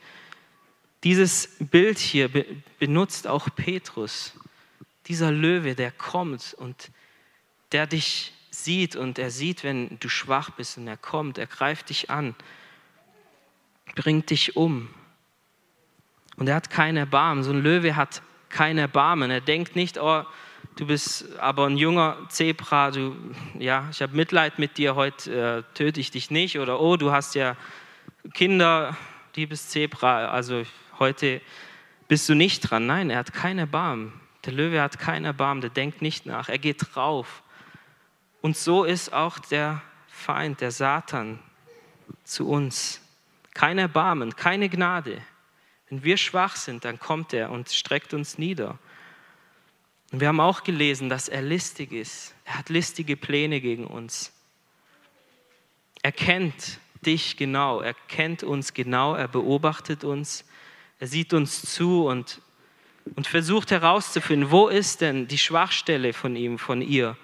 dieses 1.05 1.57
Bild 1.59 1.99
hier 1.99 2.29
be 2.29 2.45
benutzt 2.79 3.27
auch 3.27 3.49
Petrus. 3.55 4.35
Dieser 5.07 5.33
Löwe, 5.33 5.75
der 5.75 5.91
kommt 5.91 6.55
und 6.59 6.91
der 7.73 7.87
dich 7.87 8.33
sieht 8.51 8.97
und 8.97 9.19
er 9.19 9.31
sieht, 9.31 9.65
wenn 9.65 9.99
du 10.01 10.09
schwach 10.09 10.51
bist 10.51 10.79
und 10.79 10.87
er 10.87 10.97
kommt, 10.97 11.39
er 11.39 11.47
greift 11.47 11.91
dich 11.91 12.11
an, 12.11 12.35
bringt 13.95 14.31
dich 14.31 14.57
um. 14.57 14.89
Und 16.37 16.49
er 16.49 16.55
hat 16.55 16.71
kein 16.71 16.97
Erbarmen. 16.97 17.43
So 17.43 17.51
ein 17.51 17.63
Löwe 17.63 17.97
hat 17.97 18.23
kein 18.49 18.79
Erbarmen. 18.79 19.31
Er 19.31 19.41
denkt 19.41 19.75
nicht, 19.77 19.99
oh, 19.99 20.25
du 20.79 20.87
bist 20.87 21.37
aber 21.41 21.67
ein 21.67 21.77
junger 21.77 22.17
Zebra, 22.29 22.93
du, 22.93 23.17
ja, 23.59 23.89
ich 23.91 24.01
habe 24.01 24.15
Mitleid 24.15 24.61
mit 24.61 24.79
dir, 24.79 24.95
heute 24.95 25.65
äh, 25.69 25.75
töte 25.75 25.99
ich 25.99 26.13
dich 26.13 26.31
nicht. 26.31 26.59
Oder 26.59 26.81
oh, 26.81 26.97
du 26.97 27.11
hast 27.11 27.35
ja 27.35 27.57
Kinder, 28.33 28.97
liebes 29.35 29.69
Zebra, 29.69 30.29
also 30.29 30.63
heute 31.01 31.41
bist 32.07 32.29
du 32.29 32.35
nicht 32.35 32.61
dran. 32.61 32.87
Nein, 32.87 33.11
er 33.11 33.19
hat 33.19 33.33
kein 33.33 33.59
Erbarmen. 33.59 34.13
Der 34.45 34.53
Löwe 34.53 34.81
hat 34.81 35.01
kein 35.01 35.25
Erbarmen, 35.25 35.61
der 35.61 35.71
denkt 35.71 36.01
nicht 36.01 36.27
nach, 36.27 36.49
er 36.49 36.59
geht 36.59 36.95
drauf. 36.95 37.43
Und 38.41 38.57
so 38.57 38.85
ist 38.85 39.13
auch 39.13 39.41
der 39.41 39.83
Feind, 40.07 40.61
der 40.61 40.71
Satan, 40.71 41.41
zu 42.23 42.49
uns. 42.49 43.01
Kein 43.53 43.79
Erbarmen, 43.79 44.37
keine 44.37 44.69
Gnade. 44.69 45.21
Wenn 45.89 46.05
wir 46.05 46.17
schwach 46.17 46.55
sind, 46.55 46.85
dann 46.85 47.01
kommt 47.01 47.33
er 47.33 47.51
und 47.51 47.69
streckt 47.69 48.15
uns 48.15 48.39
nieder. 48.39 48.79
Und 50.11 50.21
wir 50.21 50.29
haben 50.29 50.41
auch 50.41 50.65
gelesen, 50.65 51.09
dass 51.09 51.29
er 51.29 51.43
listig 51.43 51.93
ist. 51.93 52.35
Er 52.45 52.59
hat 52.59 52.69
listige 52.71 53.17
Pläne 53.17 53.61
gegen 53.61 53.87
uns. 53.87 54.33
Er 56.03 56.13
kennt 56.13 56.79
dich 57.05 57.37
genau, 57.37 57.81
er 57.81 57.95
kennt 58.09 58.43
uns 58.43 58.75
genau, 58.75 59.15
er 59.15 59.29
beobachtet 59.29 60.05
uns, 60.05 60.45
er 60.99 61.07
sieht 61.07 61.33
uns 61.33 61.63
zu 61.63 62.07
und, 62.07 62.41
und 63.15 63.27
versucht 63.27 63.71
herauszufinden, 63.71 64.51
wo 64.51 64.69
ist 64.69 65.01
denn 65.01 65.29
die 65.29 65.39
Schwachstelle 65.39 66.13
von 66.13 66.35
ihm, 66.37 66.59
von 66.59 66.83
ihr? 66.83 67.17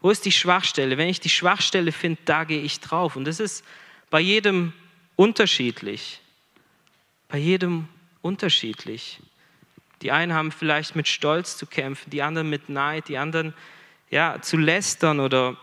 Wo 0.00 0.10
ist 0.10 0.24
die 0.24 0.32
Schwachstelle? 0.32 0.98
Wenn 0.98 1.08
ich 1.08 1.20
die 1.20 1.28
Schwachstelle 1.28 1.92
finde, 1.92 2.20
da 2.24 2.44
gehe 2.44 2.60
ich 2.60 2.80
drauf. 2.80 3.14
Und 3.14 3.24
das 3.24 3.38
ist 3.38 3.64
bei 4.10 4.18
jedem 4.18 4.72
unterschiedlich. 5.14 6.20
Bei 7.28 7.38
jedem 7.38 7.88
unterschiedlich. 8.20 9.20
Die 10.02 10.12
einen 10.12 10.34
haben 10.34 10.52
vielleicht 10.52 10.96
mit 10.96 11.08
Stolz 11.08 11.56
zu 11.56 11.66
kämpfen, 11.66 12.10
die 12.10 12.22
anderen 12.22 12.50
mit 12.50 12.68
Neid, 12.68 13.08
die 13.08 13.18
anderen 13.18 13.54
ja, 14.10 14.42
zu 14.42 14.56
lästern 14.56 15.20
oder 15.20 15.56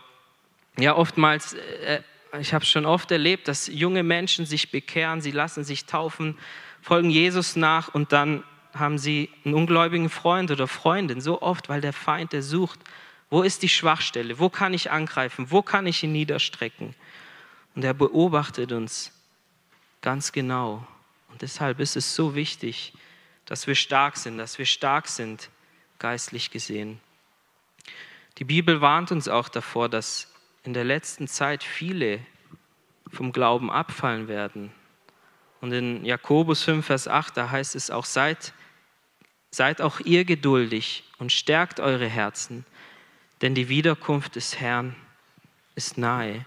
ja, 0.78 0.96
oftmals, 0.96 1.54
äh, 1.54 2.02
ich 2.40 2.54
habe 2.54 2.64
schon 2.64 2.86
oft 2.86 3.10
erlebt, 3.10 3.48
dass 3.48 3.66
junge 3.66 4.02
Menschen 4.02 4.46
sich 4.46 4.70
bekehren, 4.70 5.20
sie 5.20 5.30
lassen 5.30 5.64
sich 5.64 5.84
taufen, 5.84 6.38
folgen 6.80 7.10
Jesus 7.10 7.56
nach 7.56 7.94
und 7.94 8.12
dann 8.12 8.42
haben 8.74 8.98
sie 8.98 9.30
einen 9.44 9.54
ungläubigen 9.54 10.08
Freund 10.08 10.50
oder 10.50 10.66
Freundin. 10.68 11.20
So 11.20 11.42
oft, 11.42 11.68
weil 11.68 11.80
der 11.80 11.92
Feind, 11.92 12.32
der 12.32 12.42
sucht, 12.42 12.78
wo 13.28 13.42
ist 13.42 13.62
die 13.62 13.68
Schwachstelle, 13.68 14.38
wo 14.38 14.48
kann 14.48 14.74
ich 14.74 14.90
angreifen, 14.90 15.50
wo 15.50 15.62
kann 15.62 15.86
ich 15.86 16.02
ihn 16.02 16.12
niederstrecken. 16.12 16.94
Und 17.74 17.84
er 17.84 17.94
beobachtet 17.94 18.72
uns 18.72 19.12
ganz 20.00 20.32
genau. 20.32 20.86
Und 21.30 21.42
deshalb 21.42 21.78
ist 21.80 21.96
es 21.96 22.14
so 22.14 22.34
wichtig, 22.34 22.92
dass 23.50 23.66
wir 23.66 23.74
stark 23.74 24.16
sind, 24.16 24.38
dass 24.38 24.58
wir 24.58 24.64
stark 24.64 25.08
sind, 25.08 25.50
geistlich 25.98 26.52
gesehen. 26.52 27.00
Die 28.38 28.44
Bibel 28.44 28.80
warnt 28.80 29.10
uns 29.10 29.26
auch 29.26 29.48
davor, 29.48 29.88
dass 29.88 30.32
in 30.62 30.72
der 30.72 30.84
letzten 30.84 31.26
Zeit 31.26 31.64
viele 31.64 32.20
vom 33.10 33.32
Glauben 33.32 33.68
abfallen 33.68 34.28
werden. 34.28 34.70
Und 35.60 35.72
in 35.72 36.04
Jakobus 36.04 36.62
5, 36.62 36.86
Vers 36.86 37.08
8, 37.08 37.36
da 37.36 37.50
heißt 37.50 37.74
es 37.74 37.90
auch, 37.90 38.04
seid, 38.04 38.52
seid 39.50 39.80
auch 39.82 39.98
ihr 39.98 40.24
geduldig 40.24 41.02
und 41.18 41.32
stärkt 41.32 41.80
eure 41.80 42.06
Herzen, 42.06 42.64
denn 43.42 43.56
die 43.56 43.68
Wiederkunft 43.68 44.36
des 44.36 44.60
Herrn 44.60 44.94
ist 45.74 45.98
nahe. 45.98 46.46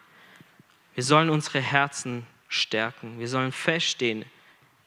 Wir 0.95 1.03
sollen 1.03 1.29
unsere 1.29 1.59
Herzen 1.59 2.25
stärken, 2.47 3.19
wir 3.19 3.27
sollen 3.27 3.51
feststehen 3.51 4.23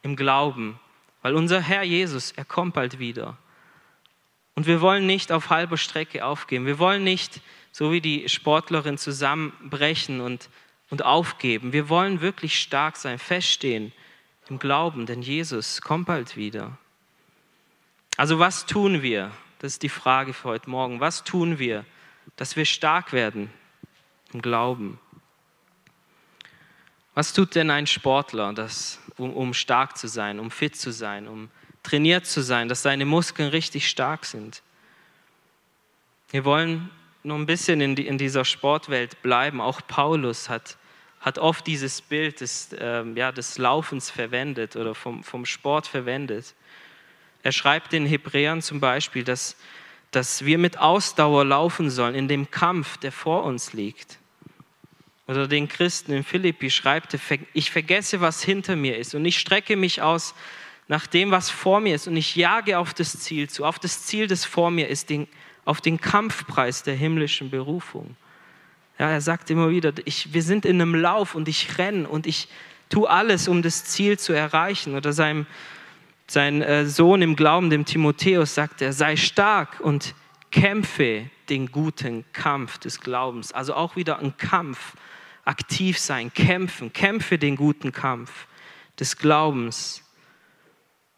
im 0.00 0.16
Glauben 0.16 0.80
weil 1.26 1.34
unser 1.34 1.60
Herr 1.60 1.82
Jesus, 1.82 2.30
er 2.30 2.44
kommt 2.44 2.74
bald 2.74 3.00
wieder. 3.00 3.36
Und 4.54 4.68
wir 4.68 4.80
wollen 4.80 5.06
nicht 5.06 5.32
auf 5.32 5.50
halber 5.50 5.76
Strecke 5.76 6.24
aufgeben. 6.24 6.66
Wir 6.66 6.78
wollen 6.78 7.02
nicht, 7.02 7.40
so 7.72 7.90
wie 7.90 8.00
die 8.00 8.28
Sportlerin, 8.28 8.96
zusammenbrechen 8.96 10.20
und, 10.20 10.48
und 10.88 11.04
aufgeben. 11.04 11.72
Wir 11.72 11.88
wollen 11.88 12.20
wirklich 12.20 12.60
stark 12.60 12.96
sein, 12.96 13.18
feststehen 13.18 13.92
im 14.48 14.60
Glauben, 14.60 15.04
denn 15.04 15.20
Jesus 15.20 15.80
kommt 15.80 16.06
bald 16.06 16.36
wieder. 16.36 16.78
Also 18.16 18.38
was 18.38 18.64
tun 18.64 19.02
wir? 19.02 19.32
Das 19.58 19.72
ist 19.72 19.82
die 19.82 19.88
Frage 19.88 20.32
für 20.32 20.50
heute 20.50 20.70
Morgen. 20.70 21.00
Was 21.00 21.24
tun 21.24 21.58
wir, 21.58 21.84
dass 22.36 22.54
wir 22.54 22.66
stark 22.66 23.12
werden 23.12 23.50
im 24.32 24.42
Glauben? 24.42 25.00
Was 27.14 27.32
tut 27.32 27.56
denn 27.56 27.72
ein 27.72 27.88
Sportler, 27.88 28.52
das, 28.52 29.00
um, 29.18 29.32
um 29.32 29.54
stark 29.54 29.96
zu 29.96 30.08
sein, 30.08 30.38
um 30.38 30.50
fit 30.50 30.76
zu 30.76 30.90
sein, 30.90 31.28
um 31.28 31.50
trainiert 31.82 32.26
zu 32.26 32.42
sein, 32.42 32.68
dass 32.68 32.82
seine 32.82 33.04
Muskeln 33.04 33.48
richtig 33.50 33.88
stark 33.88 34.24
sind? 34.24 34.62
Wir 36.30 36.44
wollen 36.44 36.90
nur 37.22 37.38
ein 37.38 37.46
bisschen 37.46 37.80
in, 37.80 37.94
die, 37.94 38.06
in 38.06 38.18
dieser 38.18 38.44
Sportwelt 38.44 39.22
bleiben. 39.22 39.60
Auch 39.60 39.80
Paulus 39.86 40.48
hat, 40.48 40.76
hat 41.20 41.38
oft 41.38 41.66
dieses 41.66 42.00
Bild 42.00 42.40
des, 42.40 42.72
äh, 42.72 43.04
ja, 43.14 43.32
des 43.32 43.58
Laufens 43.58 44.10
verwendet 44.10 44.76
oder 44.76 44.94
vom, 44.94 45.22
vom 45.22 45.44
Sport 45.46 45.86
verwendet. 45.86 46.54
Er 47.42 47.52
schreibt 47.52 47.92
den 47.92 48.06
Hebräern 48.06 48.62
zum 48.62 48.80
Beispiel, 48.80 49.22
dass, 49.24 49.56
dass 50.10 50.44
wir 50.44 50.58
mit 50.58 50.78
Ausdauer 50.78 51.44
laufen 51.44 51.90
sollen 51.90 52.14
in 52.14 52.28
dem 52.28 52.50
Kampf, 52.50 52.96
der 52.96 53.12
vor 53.12 53.44
uns 53.44 53.72
liegt 53.72 54.18
oder 55.26 55.48
den 55.48 55.68
Christen 55.68 56.12
in 56.12 56.24
Philippi 56.24 56.70
schreibt, 56.70 57.16
ich 57.52 57.70
vergesse, 57.70 58.20
was 58.20 58.42
hinter 58.42 58.76
mir 58.76 58.96
ist 58.96 59.14
und 59.14 59.24
ich 59.24 59.38
strecke 59.38 59.76
mich 59.76 60.02
aus 60.02 60.34
nach 60.88 61.06
dem, 61.06 61.32
was 61.32 61.50
vor 61.50 61.80
mir 61.80 61.94
ist 61.94 62.06
und 62.06 62.16
ich 62.16 62.36
jage 62.36 62.78
auf 62.78 62.94
das 62.94 63.18
Ziel 63.18 63.48
zu, 63.50 63.64
auf 63.64 63.78
das 63.78 64.04
Ziel, 64.04 64.28
das 64.28 64.44
vor 64.44 64.70
mir 64.70 64.88
ist, 64.88 65.10
den, 65.10 65.26
auf 65.64 65.80
den 65.80 66.00
Kampfpreis 66.00 66.84
der 66.84 66.94
himmlischen 66.94 67.50
Berufung. 67.50 68.16
Ja, 68.98 69.10
er 69.10 69.20
sagt 69.20 69.50
immer 69.50 69.68
wieder, 69.68 69.92
ich, 70.04 70.32
wir 70.32 70.42
sind 70.42 70.64
in 70.64 70.80
einem 70.80 70.94
Lauf 70.94 71.34
und 71.34 71.48
ich 71.48 71.76
renne 71.76 72.08
und 72.08 72.26
ich 72.26 72.48
tue 72.88 73.08
alles, 73.08 73.48
um 73.48 73.62
das 73.62 73.84
Ziel 73.84 74.18
zu 74.18 74.32
erreichen. 74.32 74.94
Oder 74.94 75.12
seinem, 75.12 75.46
sein 76.26 76.62
äh, 76.62 76.86
Sohn 76.86 77.20
im 77.20 77.36
Glauben, 77.36 77.68
dem 77.68 77.84
Timotheus, 77.84 78.54
sagt 78.54 78.80
er, 78.80 78.92
sei 78.92 79.16
stark 79.16 79.80
und 79.80 80.14
kämpfe 80.56 81.28
den 81.50 81.70
guten 81.70 82.24
Kampf 82.32 82.78
des 82.78 83.00
Glaubens. 83.00 83.52
Also 83.52 83.74
auch 83.74 83.94
wieder 83.94 84.20
ein 84.20 84.38
Kampf 84.38 84.94
aktiv 85.44 85.98
sein, 85.98 86.32
kämpfen, 86.32 86.94
kämpfe 86.94 87.38
den 87.38 87.56
guten 87.56 87.92
Kampf 87.92 88.46
des 88.98 89.18
Glaubens. 89.18 90.02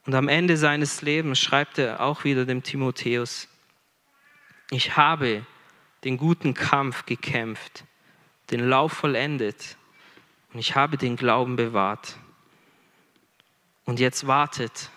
Und 0.06 0.16
am 0.16 0.26
Ende 0.26 0.56
seines 0.56 1.02
Lebens 1.02 1.38
schreibt 1.38 1.78
er 1.78 2.00
auch 2.00 2.24
wieder 2.24 2.46
dem 2.46 2.64
Timotheus, 2.64 3.48
ich 4.70 4.96
habe 4.96 5.46
den 6.02 6.16
guten 6.16 6.52
Kampf 6.52 7.06
gekämpft, 7.06 7.84
den 8.50 8.68
Lauf 8.68 8.92
vollendet 8.92 9.76
und 10.52 10.58
ich 10.58 10.74
habe 10.74 10.98
den 10.98 11.14
Glauben 11.14 11.54
bewahrt. 11.54 12.16
Und 13.84 14.00
jetzt 14.00 14.26
wartet 14.26 14.90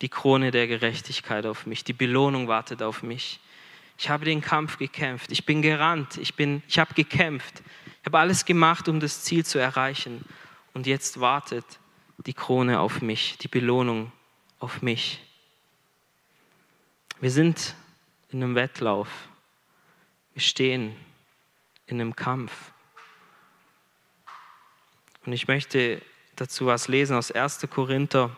die 0.00 0.08
Krone 0.08 0.50
der 0.50 0.66
Gerechtigkeit 0.66 1.46
auf 1.46 1.64
mich, 1.64 1.84
die 1.84 1.92
Belohnung 1.92 2.48
wartet 2.48 2.82
auf 2.82 3.04
mich. 3.04 3.38
Ich 4.02 4.10
habe 4.10 4.24
den 4.24 4.40
Kampf 4.40 4.78
gekämpft, 4.78 5.30
ich 5.30 5.46
bin 5.46 5.62
gerannt, 5.62 6.16
ich, 6.16 6.34
bin, 6.34 6.64
ich 6.66 6.80
habe 6.80 6.92
gekämpft, 6.92 7.62
ich 8.00 8.06
habe 8.06 8.18
alles 8.18 8.44
gemacht, 8.44 8.88
um 8.88 8.98
das 8.98 9.22
Ziel 9.22 9.46
zu 9.46 9.60
erreichen. 9.60 10.24
Und 10.74 10.88
jetzt 10.88 11.20
wartet 11.20 11.64
die 12.26 12.34
Krone 12.34 12.80
auf 12.80 13.00
mich, 13.00 13.38
die 13.38 13.46
Belohnung 13.46 14.10
auf 14.58 14.82
mich. 14.82 15.20
Wir 17.20 17.30
sind 17.30 17.76
in 18.30 18.42
einem 18.42 18.56
Wettlauf. 18.56 19.06
Wir 20.32 20.42
stehen 20.42 20.96
in 21.86 22.00
einem 22.00 22.16
Kampf. 22.16 22.72
Und 25.24 25.32
ich 25.32 25.46
möchte 25.46 26.02
dazu 26.34 26.66
was 26.66 26.88
lesen 26.88 27.14
aus 27.14 27.30
1. 27.30 27.68
Korinther 27.70 28.36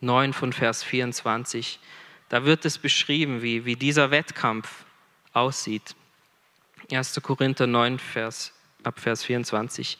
9 0.00 0.32
von 0.32 0.52
Vers 0.52 0.82
24. 0.82 1.78
Da 2.28 2.44
wird 2.44 2.64
es 2.64 2.78
beschrieben, 2.78 3.42
wie, 3.42 3.64
wie 3.64 3.76
dieser 3.76 4.10
Wettkampf 4.10 4.84
aussieht. 5.32 5.94
1. 6.92 7.20
Korinther 7.22 7.66
9, 7.66 7.98
Vers, 7.98 8.52
ab 8.82 9.00
Vers 9.00 9.24
24. 9.24 9.98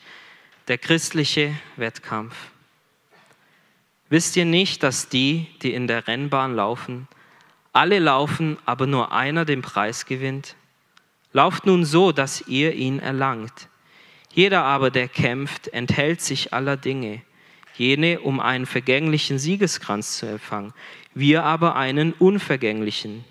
Der 0.69 0.79
christliche 0.79 1.55
Wettkampf. 1.77 2.35
Wisst 4.11 4.37
ihr 4.37 4.45
nicht, 4.45 4.83
dass 4.83 5.09
die, 5.09 5.47
die 5.63 5.73
in 5.73 5.87
der 5.87 6.07
Rennbahn 6.07 6.55
laufen, 6.55 7.09
alle 7.73 7.99
laufen, 7.99 8.59
aber 8.65 8.87
nur 8.87 9.13
einer 9.13 9.45
den 9.45 9.63
Preis 9.63 10.07
gewinnt? 10.07 10.57
Lauft 11.33 11.67
nun 11.67 11.85
so, 11.85 12.13
dass 12.13 12.47
ihr 12.49 12.75
ihn 12.75 12.99
erlangt. 12.99 13.69
Jeder 14.33 14.65
aber, 14.65 14.91
der 14.91 15.09
kämpft, 15.09 15.69
enthält 15.69 16.21
sich 16.21 16.53
aller 16.53 16.77
Dinge, 16.77 17.23
jene, 17.77 18.21
um 18.21 18.41
einen 18.41 18.67
vergänglichen 18.67 19.39
Siegeskranz 19.39 20.19
zu 20.19 20.27
empfangen, 20.27 20.73
wir 21.19 21.45
aber 21.45 21.77
einen 21.77 22.13
unvergänglichen. 22.13 23.25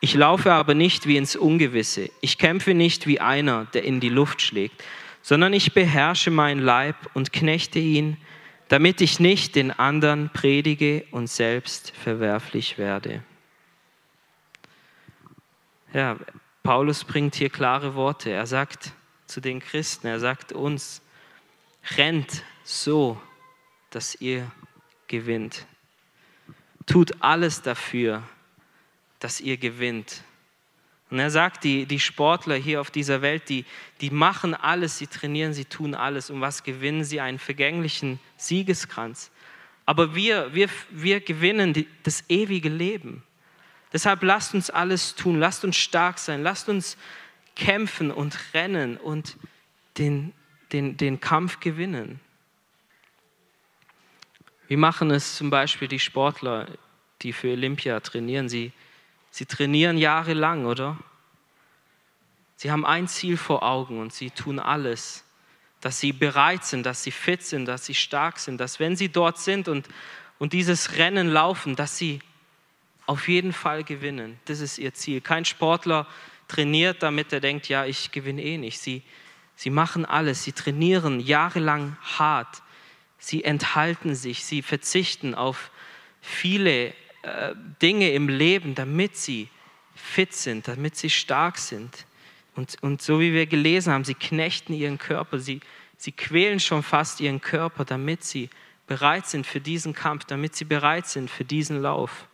Ich 0.00 0.14
laufe 0.14 0.52
aber 0.52 0.74
nicht 0.74 1.06
wie 1.06 1.16
ins 1.16 1.36
Ungewisse, 1.36 2.10
ich 2.20 2.38
kämpfe 2.38 2.74
nicht 2.74 3.06
wie 3.06 3.20
einer, 3.20 3.66
der 3.72 3.84
in 3.84 4.00
die 4.00 4.08
Luft 4.08 4.42
schlägt, 4.42 4.82
sondern 5.22 5.52
ich 5.52 5.72
beherrsche 5.72 6.30
meinen 6.30 6.60
Leib 6.60 6.96
und 7.14 7.32
knechte 7.32 7.78
ihn, 7.78 8.18
damit 8.68 9.00
ich 9.00 9.20
nicht 9.20 9.54
den 9.56 9.70
anderen 9.70 10.30
predige 10.30 11.06
und 11.10 11.28
selbst 11.28 11.92
verwerflich 11.96 12.76
werde. 12.76 13.22
Ja, 15.92 16.16
Paulus 16.62 17.04
bringt 17.04 17.34
hier 17.36 17.50
klare 17.50 17.94
Worte. 17.94 18.30
Er 18.30 18.46
sagt 18.46 18.92
zu 19.26 19.40
den 19.40 19.60
Christen, 19.60 20.06
er 20.06 20.20
sagt 20.20 20.52
uns, 20.52 21.02
rennt 21.96 22.42
so, 22.64 23.20
dass 23.90 24.20
ihr 24.20 24.50
gewinnt. 25.06 25.66
Tut 26.86 27.22
alles 27.22 27.62
dafür, 27.62 28.22
dass 29.18 29.40
ihr 29.40 29.56
gewinnt. 29.56 30.22
Und 31.10 31.18
er 31.18 31.30
sagt, 31.30 31.64
die, 31.64 31.86
die 31.86 32.00
Sportler 32.00 32.56
hier 32.56 32.80
auf 32.80 32.90
dieser 32.90 33.22
Welt, 33.22 33.48
die, 33.48 33.64
die 34.00 34.10
machen 34.10 34.54
alles, 34.54 34.98
sie 34.98 35.06
trainieren, 35.06 35.52
sie 35.54 35.64
tun 35.64 35.94
alles. 35.94 36.30
Und 36.30 36.40
was 36.40 36.62
gewinnen 36.64 37.04
sie? 37.04 37.20
Einen 37.20 37.38
vergänglichen 37.38 38.18
Siegeskranz. 38.36 39.30
Aber 39.86 40.14
wir, 40.14 40.54
wir, 40.54 40.68
wir 40.90 41.20
gewinnen 41.20 41.72
die, 41.72 41.86
das 42.02 42.24
ewige 42.28 42.68
Leben. 42.68 43.22
Deshalb 43.92 44.22
lasst 44.22 44.54
uns 44.54 44.70
alles 44.70 45.14
tun, 45.14 45.38
lasst 45.38 45.64
uns 45.64 45.76
stark 45.76 46.18
sein, 46.18 46.42
lasst 46.42 46.68
uns 46.68 46.96
kämpfen 47.54 48.10
und 48.10 48.36
rennen 48.52 48.96
und 48.96 49.36
den, 49.98 50.32
den, 50.72 50.96
den 50.96 51.20
Kampf 51.20 51.60
gewinnen. 51.60 52.18
Wie 54.68 54.76
machen 54.76 55.10
es 55.10 55.36
zum 55.36 55.50
Beispiel 55.50 55.88
die 55.88 55.98
Sportler, 55.98 56.66
die 57.22 57.32
für 57.32 57.52
Olympia 57.52 58.00
trainieren? 58.00 58.48
Sie, 58.48 58.72
sie 59.30 59.46
trainieren 59.46 59.98
jahrelang, 59.98 60.66
oder? 60.66 60.98
Sie 62.56 62.70
haben 62.70 62.86
ein 62.86 63.08
Ziel 63.08 63.36
vor 63.36 63.62
Augen 63.62 64.00
und 64.00 64.12
sie 64.12 64.30
tun 64.30 64.58
alles, 64.58 65.24
dass 65.80 66.00
sie 66.00 66.12
bereit 66.12 66.64
sind, 66.64 66.86
dass 66.86 67.02
sie 67.02 67.10
fit 67.10 67.42
sind, 67.42 67.66
dass 67.66 67.84
sie 67.84 67.94
stark 67.94 68.38
sind, 68.38 68.58
dass 68.58 68.80
wenn 68.80 68.96
sie 68.96 69.10
dort 69.10 69.38
sind 69.38 69.68
und, 69.68 69.86
und 70.38 70.52
dieses 70.54 70.96
Rennen 70.96 71.28
laufen, 71.28 71.76
dass 71.76 71.98
sie 71.98 72.20
auf 73.06 73.28
jeden 73.28 73.52
Fall 73.52 73.84
gewinnen. 73.84 74.38
Das 74.46 74.60
ist 74.60 74.78
ihr 74.78 74.94
Ziel. 74.94 75.20
Kein 75.20 75.44
Sportler 75.44 76.06
trainiert, 76.48 77.02
damit 77.02 77.32
er 77.32 77.40
denkt, 77.40 77.68
ja, 77.68 77.84
ich 77.84 78.12
gewinne 78.12 78.42
eh 78.42 78.56
nicht. 78.56 78.78
Sie, 78.78 79.02
sie 79.56 79.70
machen 79.70 80.06
alles, 80.06 80.42
sie 80.44 80.52
trainieren 80.52 81.20
jahrelang 81.20 81.96
hart, 82.00 82.62
sie 83.24 83.42
enthalten 83.42 84.14
sich, 84.14 84.44
sie 84.44 84.60
verzichten 84.60 85.34
auf 85.34 85.70
viele 86.20 86.88
äh, 87.22 87.54
Dinge 87.80 88.12
im 88.12 88.28
Leben, 88.28 88.74
damit 88.74 89.16
sie 89.16 89.48
fit 89.94 90.34
sind, 90.34 90.68
damit 90.68 90.96
sie 90.96 91.08
stark 91.08 91.56
sind. 91.58 92.06
Und, 92.54 92.76
und 92.82 93.00
so 93.00 93.20
wie 93.20 93.32
wir 93.32 93.46
gelesen 93.46 93.92
haben, 93.92 94.04
sie 94.04 94.14
knechten 94.14 94.74
ihren 94.74 94.98
Körper, 94.98 95.38
sie, 95.38 95.60
sie 95.96 96.12
quälen 96.12 96.60
schon 96.60 96.82
fast 96.82 97.20
ihren 97.20 97.40
Körper, 97.40 97.84
damit 97.84 98.24
sie 98.24 98.50
bereit 98.86 99.26
sind 99.26 99.46
für 99.46 99.60
diesen 99.60 99.94
Kampf, 99.94 100.26
damit 100.26 100.54
sie 100.54 100.66
bereit 100.66 101.06
sind 101.06 101.30
für 101.30 101.44
diesen 101.44 101.80
Lauf. 101.80 102.28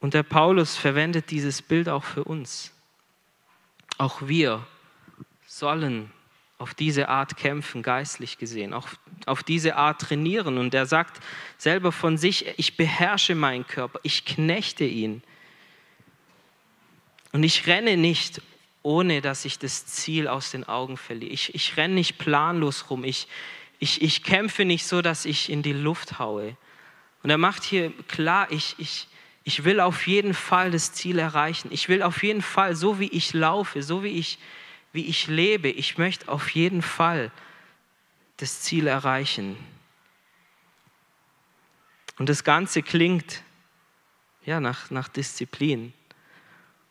Und 0.00 0.14
der 0.14 0.22
Paulus 0.22 0.76
verwendet 0.76 1.32
dieses 1.32 1.60
Bild 1.60 1.88
auch 1.88 2.04
für 2.04 2.22
uns. 2.22 2.72
Auch 3.98 4.22
wir 4.28 4.64
sollen 5.44 6.12
auf 6.58 6.74
diese 6.74 7.08
Art 7.08 7.36
kämpfen, 7.36 7.82
geistlich 7.82 8.36
gesehen, 8.36 8.74
auch 8.74 8.88
auf 9.26 9.44
diese 9.44 9.76
Art 9.76 10.00
trainieren. 10.00 10.58
Und 10.58 10.74
er 10.74 10.86
sagt 10.86 11.22
selber 11.56 11.92
von 11.92 12.18
sich, 12.18 12.46
ich 12.58 12.76
beherrsche 12.76 13.36
meinen 13.36 13.66
Körper, 13.66 14.00
ich 14.02 14.24
knechte 14.24 14.84
ihn. 14.84 15.22
Und 17.32 17.44
ich 17.44 17.66
renne 17.66 17.96
nicht, 17.96 18.42
ohne 18.82 19.20
dass 19.20 19.44
ich 19.44 19.58
das 19.58 19.86
Ziel 19.86 20.26
aus 20.26 20.50
den 20.50 20.64
Augen 20.64 20.96
verliere. 20.96 21.32
Ich, 21.32 21.54
ich 21.54 21.76
renne 21.76 21.94
nicht 21.94 22.18
planlos 22.18 22.90
rum. 22.90 23.04
Ich, 23.04 23.28
ich, 23.78 24.02
ich 24.02 24.24
kämpfe 24.24 24.64
nicht 24.64 24.86
so, 24.86 25.02
dass 25.02 25.24
ich 25.24 25.50
in 25.50 25.62
die 25.62 25.72
Luft 25.72 26.18
haue. 26.18 26.56
Und 27.22 27.30
er 27.30 27.38
macht 27.38 27.62
hier 27.62 27.92
klar, 28.08 28.50
ich, 28.50 28.74
ich, 28.78 29.06
ich 29.44 29.64
will 29.64 29.78
auf 29.78 30.06
jeden 30.06 30.34
Fall 30.34 30.70
das 30.70 30.92
Ziel 30.92 31.18
erreichen. 31.18 31.68
Ich 31.70 31.88
will 31.88 32.02
auf 32.02 32.22
jeden 32.22 32.42
Fall, 32.42 32.74
so 32.74 32.98
wie 32.98 33.08
ich 33.08 33.32
laufe, 33.32 33.82
so 33.82 34.02
wie 34.02 34.18
ich, 34.18 34.38
wie 34.92 35.06
ich 35.06 35.26
lebe, 35.26 35.68
ich 35.68 35.98
möchte 35.98 36.28
auf 36.28 36.50
jeden 36.50 36.82
Fall 36.82 37.30
das 38.38 38.62
Ziel 38.62 38.86
erreichen. 38.86 39.56
Und 42.18 42.28
das 42.28 42.44
Ganze 42.44 42.82
klingt 42.82 43.42
ja, 44.44 44.60
nach, 44.60 44.90
nach 44.90 45.08
Disziplin. 45.08 45.92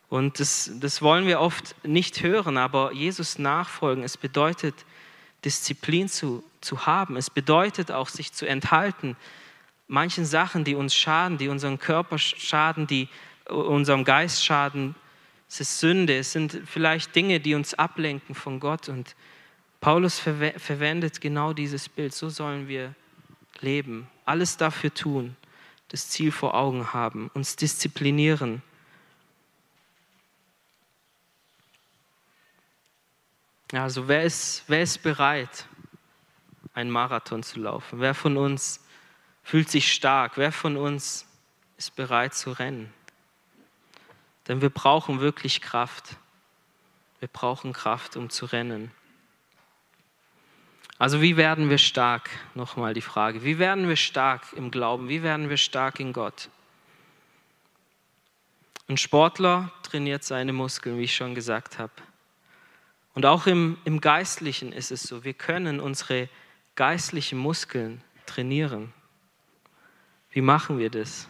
Und 0.10 0.40
das, 0.40 0.72
das 0.76 1.02
wollen 1.02 1.28
wir 1.28 1.40
oft 1.40 1.76
nicht 1.84 2.22
hören, 2.22 2.58
aber 2.58 2.94
Jesus 2.94 3.40
nachfolgen, 3.40 4.04
es 4.04 4.16
bedeutet, 4.16 4.76
Disziplin 5.44 6.08
zu, 6.08 6.44
zu 6.62 6.86
haben. 6.86 7.18
Es 7.18 7.30
bedeutet 7.30 7.92
auch, 7.92 8.10
sich 8.10 8.32
zu 8.32 8.48
enthalten, 8.48 9.16
manchen 9.88 10.26
Sachen, 10.26 10.64
die 10.64 10.76
uns 10.76 10.96
schaden, 10.96 11.38
die 11.38 11.48
unseren 11.48 11.80
Körper 11.80 12.18
schaden, 12.18 12.88
die 12.88 13.08
unserem 13.46 14.04
Geist 14.04 14.44
schaden. 14.44 14.96
Es 15.50 15.62
ist 15.62 15.80
Sünde, 15.80 16.18
es 16.18 16.34
sind 16.34 16.62
vielleicht 16.66 17.16
Dinge, 17.16 17.40
die 17.40 17.56
uns 17.56 17.74
ablenken 17.74 18.36
von 18.36 18.60
Gott. 18.60 18.90
Und 18.90 19.16
Paulus 19.80 20.20
ver 20.20 20.60
verwendet 20.60 21.22
genau 21.22 21.54
dieses 21.54 21.88
Bild. 21.88 22.14
So 22.14 22.30
sollen 22.30 22.68
wir 22.68 22.94
leben, 23.62 24.08
alles 24.26 24.58
dafür 24.58 24.94
tun, 24.94 25.36
das 25.88 26.10
Ziel 26.10 26.32
vor 26.32 26.54
Augen 26.54 26.94
haben, 26.94 27.30
uns 27.34 27.56
disziplinieren. 27.56 28.62
Also 33.72 34.08
wer 34.08 34.24
ist, 34.24 34.64
wer 34.68 34.82
ist 34.82 35.04
bereit, 35.04 35.66
einen 36.74 36.90
Marathon 36.92 37.44
zu 37.44 37.60
laufen? 37.60 38.00
Wer 38.00 38.14
von 38.14 38.38
uns 38.38 38.82
fühlt 39.44 39.70
sich 39.70 39.92
stark. 39.94 40.38
Wer 40.38 40.52
von 40.52 40.78
uns 40.78 41.26
ist 41.78 41.96
bereit 41.96 42.34
zu 42.34 42.52
rennen? 42.52 42.94
Denn 44.48 44.62
wir 44.62 44.70
brauchen 44.70 45.20
wirklich 45.20 45.62
Kraft. 45.62 46.16
Wir 47.20 47.28
brauchen 47.28 47.74
Kraft, 47.74 48.16
um 48.16 48.30
zu 48.30 48.46
rennen. 48.46 48.92
Also 51.00 51.22
wie 51.22 51.38
werden 51.38 51.70
wir 51.70 51.78
stark? 51.78 52.30
Nochmal 52.56 52.94
die 52.94 53.02
Frage. 53.02 53.44
Wie 53.44 53.60
werden 53.60 53.88
wir 53.88 53.96
stark 53.96 54.54
im 54.54 54.72
Glauben? 54.72 55.10
Wie 55.10 55.22
werden 55.22 55.50
wir 55.50 55.58
stark 55.58 56.00
in 56.00 56.14
Gott? 56.14 56.50
Ein 58.88 58.98
Sportler 58.98 59.72
trainiert 59.84 60.24
seine 60.24 60.54
Muskeln, 60.54 60.98
wie 60.98 61.04
ich 61.04 61.16
schon 61.16 61.36
gesagt 61.36 61.78
habe. 61.78 61.92
Und 63.14 63.26
auch 63.26 63.48
im, 63.48 63.78
im 63.84 64.00
Geistlichen 64.00 64.72
ist 64.72 64.92
es 64.92 65.04
so, 65.04 65.24
wir 65.24 65.34
können 65.34 65.80
unsere 65.80 66.30
geistlichen 66.76 67.38
Muskeln 67.38 68.02
trainieren. 68.26 68.94
Wie 70.32 70.42
machen 70.42 70.80
wir 70.80 70.90
das? 70.90 71.28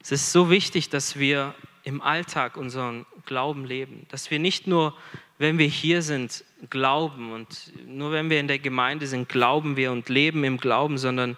Es 0.00 0.12
ist 0.12 0.32
so 0.32 0.50
wichtig, 0.50 0.88
dass 0.88 1.18
wir 1.18 1.54
im 1.84 2.00
Alltag 2.00 2.56
unseren 2.56 3.06
Glauben 3.26 3.64
leben, 3.64 4.06
dass 4.10 4.30
wir 4.30 4.38
nicht 4.38 4.66
nur, 4.66 4.96
wenn 5.38 5.58
wir 5.58 5.66
hier 5.66 6.02
sind, 6.02 6.44
glauben 6.70 7.32
und 7.32 7.72
nur 7.86 8.12
wenn 8.12 8.30
wir 8.30 8.38
in 8.38 8.48
der 8.48 8.58
Gemeinde 8.58 9.06
sind, 9.06 9.28
glauben 9.28 9.76
wir 9.76 9.90
und 9.92 10.08
leben 10.08 10.44
im 10.44 10.58
Glauben, 10.58 10.98
sondern 10.98 11.36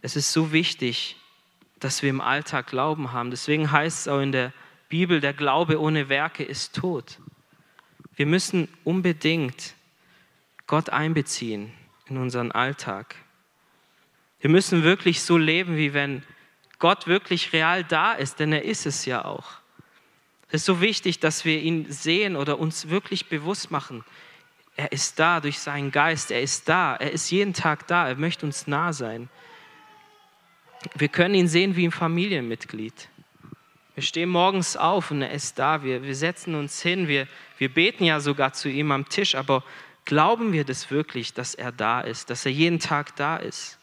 es 0.00 0.16
ist 0.16 0.32
so 0.32 0.52
wichtig, 0.52 1.16
dass 1.80 2.02
wir 2.02 2.10
im 2.10 2.20
Alltag 2.20 2.68
Glauben 2.68 3.12
haben. 3.12 3.30
Deswegen 3.30 3.70
heißt 3.70 4.00
es 4.00 4.08
auch 4.08 4.20
in 4.20 4.32
der 4.32 4.52
Bibel, 4.88 5.20
der 5.20 5.34
Glaube 5.34 5.80
ohne 5.80 6.08
Werke 6.08 6.44
ist 6.44 6.74
tot. 6.74 7.18
Wir 8.16 8.26
müssen 8.26 8.68
unbedingt 8.84 9.74
Gott 10.66 10.88
einbeziehen 10.90 11.72
in 12.06 12.16
unseren 12.16 12.52
Alltag. 12.52 13.16
Wir 14.40 14.50
müssen 14.50 14.82
wirklich 14.82 15.22
so 15.22 15.36
leben, 15.36 15.76
wie 15.76 15.94
wenn 15.94 16.22
Gott 16.78 17.06
wirklich 17.06 17.52
real 17.52 17.82
da 17.84 18.12
ist, 18.12 18.40
denn 18.40 18.52
er 18.52 18.64
ist 18.64 18.86
es 18.86 19.04
ja 19.04 19.24
auch. 19.24 19.63
Es 20.54 20.60
ist 20.60 20.66
so 20.66 20.80
wichtig, 20.80 21.18
dass 21.18 21.44
wir 21.44 21.60
ihn 21.60 21.90
sehen 21.90 22.36
oder 22.36 22.60
uns 22.60 22.88
wirklich 22.88 23.26
bewusst 23.26 23.72
machen. 23.72 24.04
Er 24.76 24.92
ist 24.92 25.18
da 25.18 25.40
durch 25.40 25.58
seinen 25.58 25.90
Geist, 25.90 26.30
er 26.30 26.42
ist 26.42 26.68
da, 26.68 26.94
er 26.94 27.10
ist 27.10 27.28
jeden 27.32 27.54
Tag 27.54 27.88
da, 27.88 28.06
er 28.06 28.14
möchte 28.14 28.46
uns 28.46 28.68
nah 28.68 28.92
sein. 28.92 29.28
Wir 30.94 31.08
können 31.08 31.34
ihn 31.34 31.48
sehen 31.48 31.74
wie 31.74 31.84
ein 31.84 31.90
Familienmitglied. 31.90 33.08
Wir 33.96 34.04
stehen 34.04 34.28
morgens 34.28 34.76
auf 34.76 35.10
und 35.10 35.22
er 35.22 35.32
ist 35.32 35.58
da. 35.58 35.82
Wir, 35.82 36.04
wir 36.04 36.14
setzen 36.14 36.54
uns 36.54 36.80
hin. 36.80 37.08
Wir, 37.08 37.26
wir 37.58 37.68
beten 37.68 38.04
ja 38.04 38.20
sogar 38.20 38.52
zu 38.52 38.68
ihm 38.68 38.92
am 38.92 39.08
Tisch. 39.08 39.34
Aber 39.34 39.64
glauben 40.04 40.52
wir 40.52 40.62
das 40.62 40.88
wirklich, 40.88 41.34
dass 41.34 41.56
er 41.56 41.72
da 41.72 42.00
ist, 42.00 42.30
dass 42.30 42.46
er 42.46 42.52
jeden 42.52 42.78
Tag 42.78 43.16
da 43.16 43.38
ist? 43.38 43.80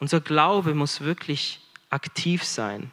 Unser 0.00 0.20
Glaube 0.20 0.74
muss 0.74 1.02
wirklich 1.02 1.60
aktiv 1.90 2.42
sein. 2.42 2.90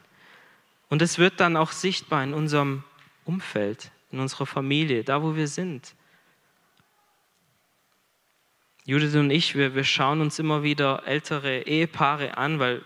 Und 0.89 1.01
es 1.01 1.17
wird 1.17 1.39
dann 1.39 1.57
auch 1.57 1.71
sichtbar 1.71 2.23
in 2.23 2.35
unserem 2.35 2.83
Umfeld, 3.29 3.91
in 4.11 4.19
unserer 4.19 4.47
Familie, 4.47 5.03
da 5.03 5.21
wo 5.21 5.35
wir 5.35 5.47
sind. 5.47 5.95
Judith 8.85 9.13
und 9.15 9.29
ich, 9.29 9.53
wir, 9.53 9.75
wir 9.75 9.83
schauen 9.83 10.19
uns 10.19 10.39
immer 10.39 10.63
wieder 10.63 11.03
ältere 11.05 11.61
Ehepaare 11.61 12.37
an, 12.37 12.57
weil 12.57 12.81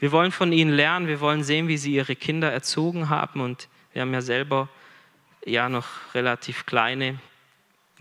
wir 0.00 0.10
wollen 0.10 0.32
von 0.32 0.52
ihnen 0.52 0.72
lernen, 0.72 1.06
wir 1.06 1.20
wollen 1.20 1.44
sehen, 1.44 1.68
wie 1.68 1.76
sie 1.76 1.94
ihre 1.94 2.16
Kinder 2.16 2.50
erzogen 2.50 3.10
haben 3.10 3.42
und 3.42 3.68
wir 3.92 4.00
haben 4.00 4.14
ja 4.14 4.22
selber 4.22 4.70
ja 5.44 5.68
noch 5.68 5.86
relativ 6.14 6.64
kleine 6.64 7.18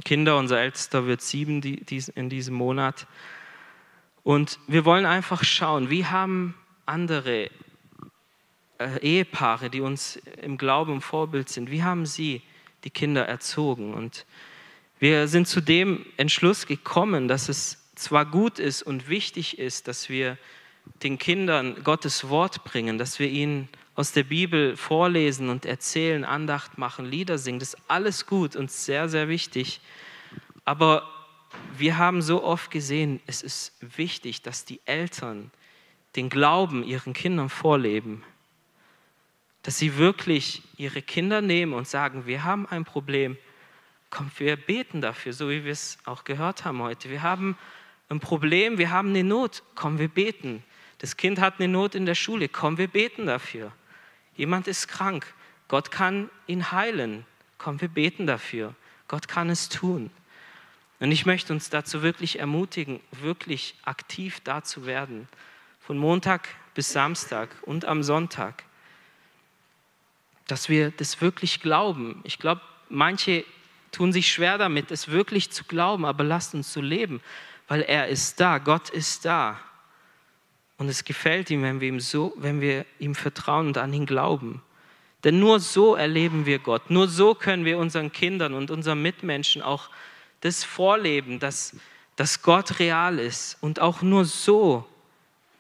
Kinder. 0.05 0.37
Unser 0.37 0.61
ältester 0.61 1.05
wird 1.05 1.21
sieben 1.21 1.61
in 1.61 2.29
diesem 2.29 2.55
Monat. 2.55 3.07
Und 4.23 4.57
wir 4.67 4.85
wollen 4.85 5.05
einfach 5.05 5.43
schauen, 5.43 5.89
wie 5.89 6.05
haben 6.05 6.55
andere 6.85 7.49
äh, 8.83 8.99
Ehepaare, 9.01 9.69
die 9.69 9.81
uns 9.81 10.17
im 10.41 10.57
Glauben 10.57 11.01
Vorbild 11.01 11.49
sind, 11.49 11.71
wie 11.71 11.83
haben 11.83 12.05
sie 12.05 12.41
die 12.83 12.89
Kinder 12.89 13.25
erzogen? 13.27 13.93
Und 13.93 14.25
wir 14.99 15.27
sind 15.27 15.47
zu 15.47 15.61
dem 15.61 16.05
Entschluss 16.17 16.65
gekommen, 16.65 17.27
dass 17.27 17.49
es 17.49 17.83
zwar 17.95 18.25
gut 18.25 18.59
ist 18.59 18.83
und 18.83 19.09
wichtig 19.09 19.59
ist, 19.59 19.87
dass 19.87 20.09
wir 20.09 20.37
den 21.01 21.17
Kindern 21.17 21.83
Gottes 21.83 22.29
Wort 22.29 22.63
bringen, 22.63 22.97
dass 22.97 23.19
wir 23.19 23.29
ihnen 23.29 23.69
aus 23.95 24.11
der 24.11 24.23
Bibel 24.23 24.75
vorlesen 24.75 25.49
und 25.49 25.65
erzählen, 25.65 26.25
Andacht 26.25 26.77
machen, 26.77 27.05
Lieder 27.05 27.37
singen. 27.37 27.59
Das 27.59 27.75
ist 27.75 27.81
alles 27.87 28.25
gut 28.25 28.55
und 28.55 28.71
sehr, 28.71 29.07
sehr 29.07 29.29
wichtig. 29.29 29.81
Aber 30.65 31.07
wir 31.77 31.97
haben 31.97 32.21
so 32.21 32.43
oft 32.43 32.71
gesehen, 32.71 33.19
es 33.27 33.41
ist 33.41 33.73
wichtig, 33.81 34.41
dass 34.41 34.65
die 34.65 34.81
Eltern 34.85 35.51
den 36.15 36.29
Glauben 36.29 36.83
ihren 36.83 37.13
Kindern 37.13 37.49
vorleben. 37.49 38.23
Dass 39.63 39.77
sie 39.77 39.97
wirklich 39.97 40.61
ihre 40.77 41.01
Kinder 41.01 41.41
nehmen 41.41 41.73
und 41.73 41.87
sagen, 41.87 42.25
wir 42.25 42.43
haben 42.43 42.67
ein 42.67 42.85
Problem. 42.85 43.37
Komm, 44.09 44.29
wir 44.37 44.55
beten 44.55 45.01
dafür, 45.01 45.33
so 45.33 45.49
wie 45.49 45.63
wir 45.63 45.71
es 45.71 45.97
auch 46.05 46.23
gehört 46.23 46.65
haben 46.65 46.81
heute. 46.81 47.09
Wir 47.09 47.23
haben 47.23 47.57
ein 48.09 48.19
Problem, 48.19 48.77
wir 48.77 48.91
haben 48.91 49.09
eine 49.09 49.23
Not. 49.23 49.63
Komm, 49.75 49.97
wir 49.97 50.09
beten. 50.09 50.63
Das 50.99 51.17
Kind 51.17 51.39
hat 51.39 51.59
eine 51.59 51.67
Not 51.67 51.95
in 51.95 52.05
der 52.05 52.15
Schule. 52.15 52.47
Komm, 52.47 52.77
wir 52.77 52.87
beten 52.87 53.25
dafür. 53.25 53.71
Jemand 54.35 54.67
ist 54.67 54.87
krank. 54.87 55.33
Gott 55.67 55.91
kann 55.91 56.29
ihn 56.47 56.71
heilen. 56.71 57.25
Komm, 57.57 57.81
wir 57.81 57.87
beten 57.87 58.27
dafür. 58.27 58.75
Gott 59.07 59.27
kann 59.27 59.49
es 59.49 59.69
tun. 59.69 60.11
Und 60.99 61.11
ich 61.11 61.25
möchte 61.25 61.51
uns 61.51 61.69
dazu 61.69 62.01
wirklich 62.01 62.39
ermutigen, 62.39 62.99
wirklich 63.11 63.75
aktiv 63.83 64.39
da 64.43 64.63
zu 64.63 64.85
werden. 64.85 65.27
Von 65.79 65.97
Montag 65.97 66.47
bis 66.75 66.93
Samstag 66.93 67.49
und 67.63 67.85
am 67.85 68.03
Sonntag. 68.03 68.63
Dass 70.53 70.69
wir 70.69 70.91
das 70.91 71.19
wirklich 71.19 71.61
glauben. 71.61 72.21
Ich 72.25 72.37
glaube, 72.37 72.61
manche 72.87 73.43
tun 73.91 74.13
sich 74.13 74.31
schwer 74.31 74.59
damit, 74.59 74.91
es 74.91 75.07
wirklich 75.07 75.49
zu 75.49 75.63
glauben, 75.63 76.05
aber 76.05 76.23
lasst 76.23 76.53
uns 76.53 76.71
so 76.71 76.79
leben, 76.79 77.21
weil 77.67 77.81
er 77.81 78.07
ist 78.07 78.39
da, 78.39 78.59
Gott 78.59 78.91
ist 78.91 79.25
da. 79.25 79.59
Und 80.77 80.89
es 80.89 81.05
gefällt 81.05 81.49
ihm, 81.49 81.63
wenn 81.63 81.81
wir 81.81 81.87
ihm 81.87 81.99
so, 81.99 82.35
wenn 82.35 82.61
wir 82.61 82.85
ihm 82.99 83.15
vertrauen 83.15 83.65
und 83.65 83.79
an 83.79 83.91
ihn 83.93 84.05
glauben. 84.05 84.61
Denn 85.23 85.39
nur 85.39 85.59
so 85.59 85.95
erleben 85.95 86.45
wir 86.45 86.59
Gott. 86.59 86.91
Nur 86.91 87.07
so 87.07 87.33
können 87.33 87.65
wir 87.65 87.79
unseren 87.79 88.11
Kindern 88.11 88.53
und 88.53 88.69
unseren 88.69 89.01
Mitmenschen 89.01 89.63
auch 89.63 89.89
das 90.41 90.63
vorleben, 90.63 91.39
dass, 91.39 91.75
dass 92.15 92.43
Gott 92.43 92.77
real 92.77 93.17
ist. 93.17 93.57
Und 93.59 93.79
auch 93.79 94.03
nur 94.03 94.23
so 94.23 94.87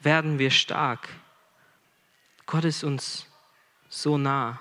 werden 0.01 0.37
wir 0.37 0.51
stark. 0.51 1.09
Gott 2.45 2.63
ist 2.63 2.83
uns 2.83 3.25
so 3.89 4.19
nah. 4.19 4.59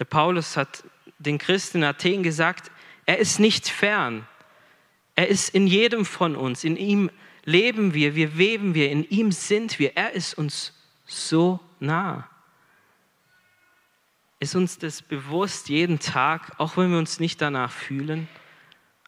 Der 0.00 0.06
Paulus 0.06 0.56
hat 0.56 0.82
den 1.18 1.38
Christen 1.38 1.78
in 1.78 1.84
Athen 1.84 2.22
gesagt, 2.22 2.72
er 3.06 3.18
ist 3.18 3.38
nicht 3.38 3.68
fern. 3.68 4.26
Er 5.14 5.28
ist 5.28 5.50
in 5.50 5.66
jedem 5.66 6.06
von 6.06 6.34
uns. 6.34 6.64
In 6.64 6.76
ihm 6.76 7.10
leben 7.44 7.92
wir, 7.92 8.14
wir 8.14 8.38
weben 8.38 8.74
wir, 8.74 8.90
in 8.90 9.04
ihm 9.04 9.30
sind 9.30 9.78
wir. 9.78 9.96
Er 9.96 10.12
ist 10.12 10.34
uns 10.34 10.72
so 11.04 11.60
nah. 11.80 12.28
Ist 14.38 14.54
uns 14.54 14.78
das 14.78 15.02
bewusst 15.02 15.68
jeden 15.68 15.98
Tag, 15.98 16.58
auch 16.58 16.78
wenn 16.78 16.90
wir 16.90 16.98
uns 16.98 17.20
nicht 17.20 17.42
danach 17.42 17.70
fühlen? 17.70 18.26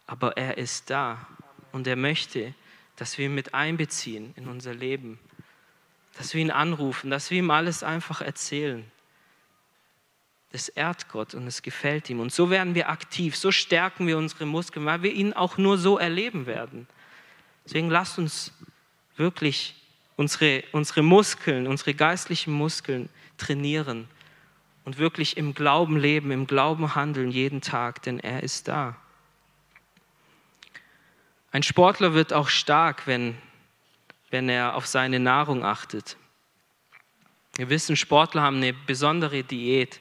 Aber 0.05 0.37
er 0.37 0.59
ist 0.59 0.91
da 0.91 1.25
und 1.71 1.87
er 1.87 1.95
möchte, 1.95 2.53
dass 2.97 3.17
wir 3.17 3.25
ihn 3.25 3.33
mit 3.33 3.55
einbeziehen 3.55 4.33
in 4.35 4.47
unser 4.47 4.75
Leben, 4.75 5.17
dass 6.15 6.35
wir 6.35 6.41
ihn 6.41 6.51
anrufen, 6.51 7.09
dass 7.09 7.31
wir 7.31 7.39
ihm 7.39 7.49
alles 7.49 7.81
einfach 7.81 8.21
erzählen. 8.21 8.85
Das 10.53 10.69
ehrt 10.69 11.09
Gott 11.09 11.33
und 11.33 11.47
es 11.47 11.63
gefällt 11.63 12.11
ihm. 12.11 12.19
Und 12.19 12.31
so 12.31 12.51
werden 12.51 12.75
wir 12.75 12.89
aktiv, 12.89 13.35
so 13.35 13.51
stärken 13.51 14.05
wir 14.05 14.19
unsere 14.19 14.45
Muskeln, 14.45 14.85
weil 14.85 15.01
wir 15.01 15.11
ihn 15.11 15.33
auch 15.33 15.57
nur 15.57 15.79
so 15.79 15.97
erleben 15.97 16.45
werden. 16.45 16.87
Deswegen 17.65 17.89
lasst 17.89 18.19
uns 18.19 18.53
wirklich 19.17 19.73
unsere, 20.15 20.63
unsere 20.71 21.01
Muskeln, 21.01 21.65
unsere 21.65 21.95
geistlichen 21.95 22.53
Muskeln 22.53 23.09
trainieren 23.37 24.07
und 24.85 24.99
wirklich 24.99 25.37
im 25.37 25.55
Glauben 25.55 25.97
leben, 25.97 26.29
im 26.29 26.45
Glauben 26.45 26.93
handeln 26.93 27.31
jeden 27.31 27.61
Tag, 27.61 28.03
denn 28.03 28.19
er 28.19 28.43
ist 28.43 28.67
da. 28.67 28.95
Ein 31.51 31.63
Sportler 31.63 32.13
wird 32.13 32.31
auch 32.31 32.49
stark, 32.49 33.07
wenn, 33.07 33.35
wenn 34.29 34.49
er 34.49 34.75
auf 34.75 34.85
seine 34.85 35.19
Nahrung 35.19 35.65
achtet. 35.65 36.15
Wir 37.55 37.69
wissen, 37.69 37.95
Sportler 37.95 38.43
haben 38.43 38.57
eine 38.57 38.73
besondere 38.73 39.43
Diät. 39.43 39.99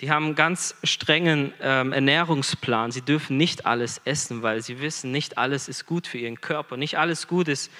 Die 0.00 0.10
haben 0.10 0.26
einen 0.26 0.34
ganz 0.34 0.74
strengen 0.84 1.54
ähm, 1.60 1.92
Ernährungsplan. 1.92 2.90
Sie 2.90 3.00
dürfen 3.00 3.38
nicht 3.38 3.64
alles 3.64 4.00
essen, 4.04 4.42
weil 4.42 4.62
sie 4.62 4.80
wissen, 4.80 5.10
nicht 5.10 5.38
alles 5.38 5.68
ist 5.68 5.86
gut 5.86 6.06
für 6.06 6.18
ihren 6.18 6.40
Körper. 6.40 6.76
Nicht 6.76 6.98
alles 6.98 7.28
gut 7.28 7.48
ist 7.48 7.70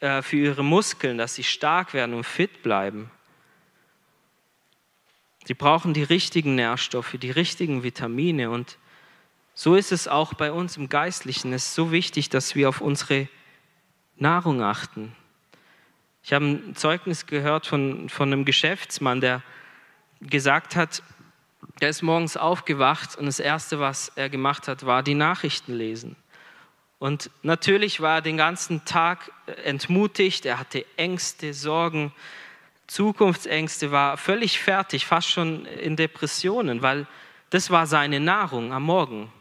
äh, 0.00 0.20
für 0.20 0.36
ihre 0.36 0.64
Muskeln, 0.64 1.16
dass 1.16 1.36
sie 1.36 1.44
stark 1.44 1.94
werden 1.94 2.14
und 2.14 2.24
fit 2.24 2.62
bleiben. 2.62 3.08
Sie 5.46 5.54
brauchen 5.54 5.94
die 5.94 6.02
richtigen 6.02 6.56
Nährstoffe, 6.56 7.16
die 7.20 7.30
richtigen 7.30 7.84
Vitamine. 7.84 8.50
Und 8.50 8.78
so 9.54 9.76
ist 9.76 9.92
es 9.92 10.08
auch 10.08 10.34
bei 10.34 10.50
uns 10.50 10.76
im 10.76 10.88
Geistlichen. 10.88 11.52
Es 11.52 11.66
ist 11.66 11.74
so 11.74 11.92
wichtig, 11.92 12.30
dass 12.30 12.56
wir 12.56 12.68
auf 12.68 12.80
unsere 12.80 13.28
Nahrung 14.16 14.60
achten. 14.60 15.14
Ich 16.24 16.32
habe 16.32 16.46
ein 16.46 16.74
Zeugnis 16.74 17.26
gehört 17.26 17.66
von, 17.66 18.08
von 18.08 18.32
einem 18.32 18.44
Geschäftsmann, 18.44 19.20
der 19.20 19.42
gesagt 20.20 20.74
hat, 20.74 21.02
er 21.80 21.88
ist 21.88 22.02
morgens 22.02 22.36
aufgewacht 22.36 23.16
und 23.16 23.26
das 23.26 23.40
Erste, 23.40 23.80
was 23.80 24.12
er 24.14 24.28
gemacht 24.28 24.68
hat, 24.68 24.86
war 24.86 25.02
die 25.02 25.14
Nachrichten 25.14 25.74
lesen. 25.74 26.16
Und 26.98 27.30
natürlich 27.42 28.00
war 28.00 28.16
er 28.16 28.22
den 28.22 28.36
ganzen 28.36 28.84
Tag 28.84 29.30
entmutigt, 29.64 30.46
er 30.46 30.58
hatte 30.58 30.86
Ängste, 30.96 31.52
Sorgen, 31.52 32.12
Zukunftsängste, 32.86 33.90
war 33.90 34.16
völlig 34.16 34.58
fertig, 34.58 35.06
fast 35.06 35.28
schon 35.30 35.66
in 35.66 35.96
Depressionen, 35.96 36.82
weil 36.82 37.06
das 37.50 37.70
war 37.70 37.86
seine 37.86 38.20
Nahrung 38.20 38.72
am 38.72 38.84
Morgen. 38.84 39.32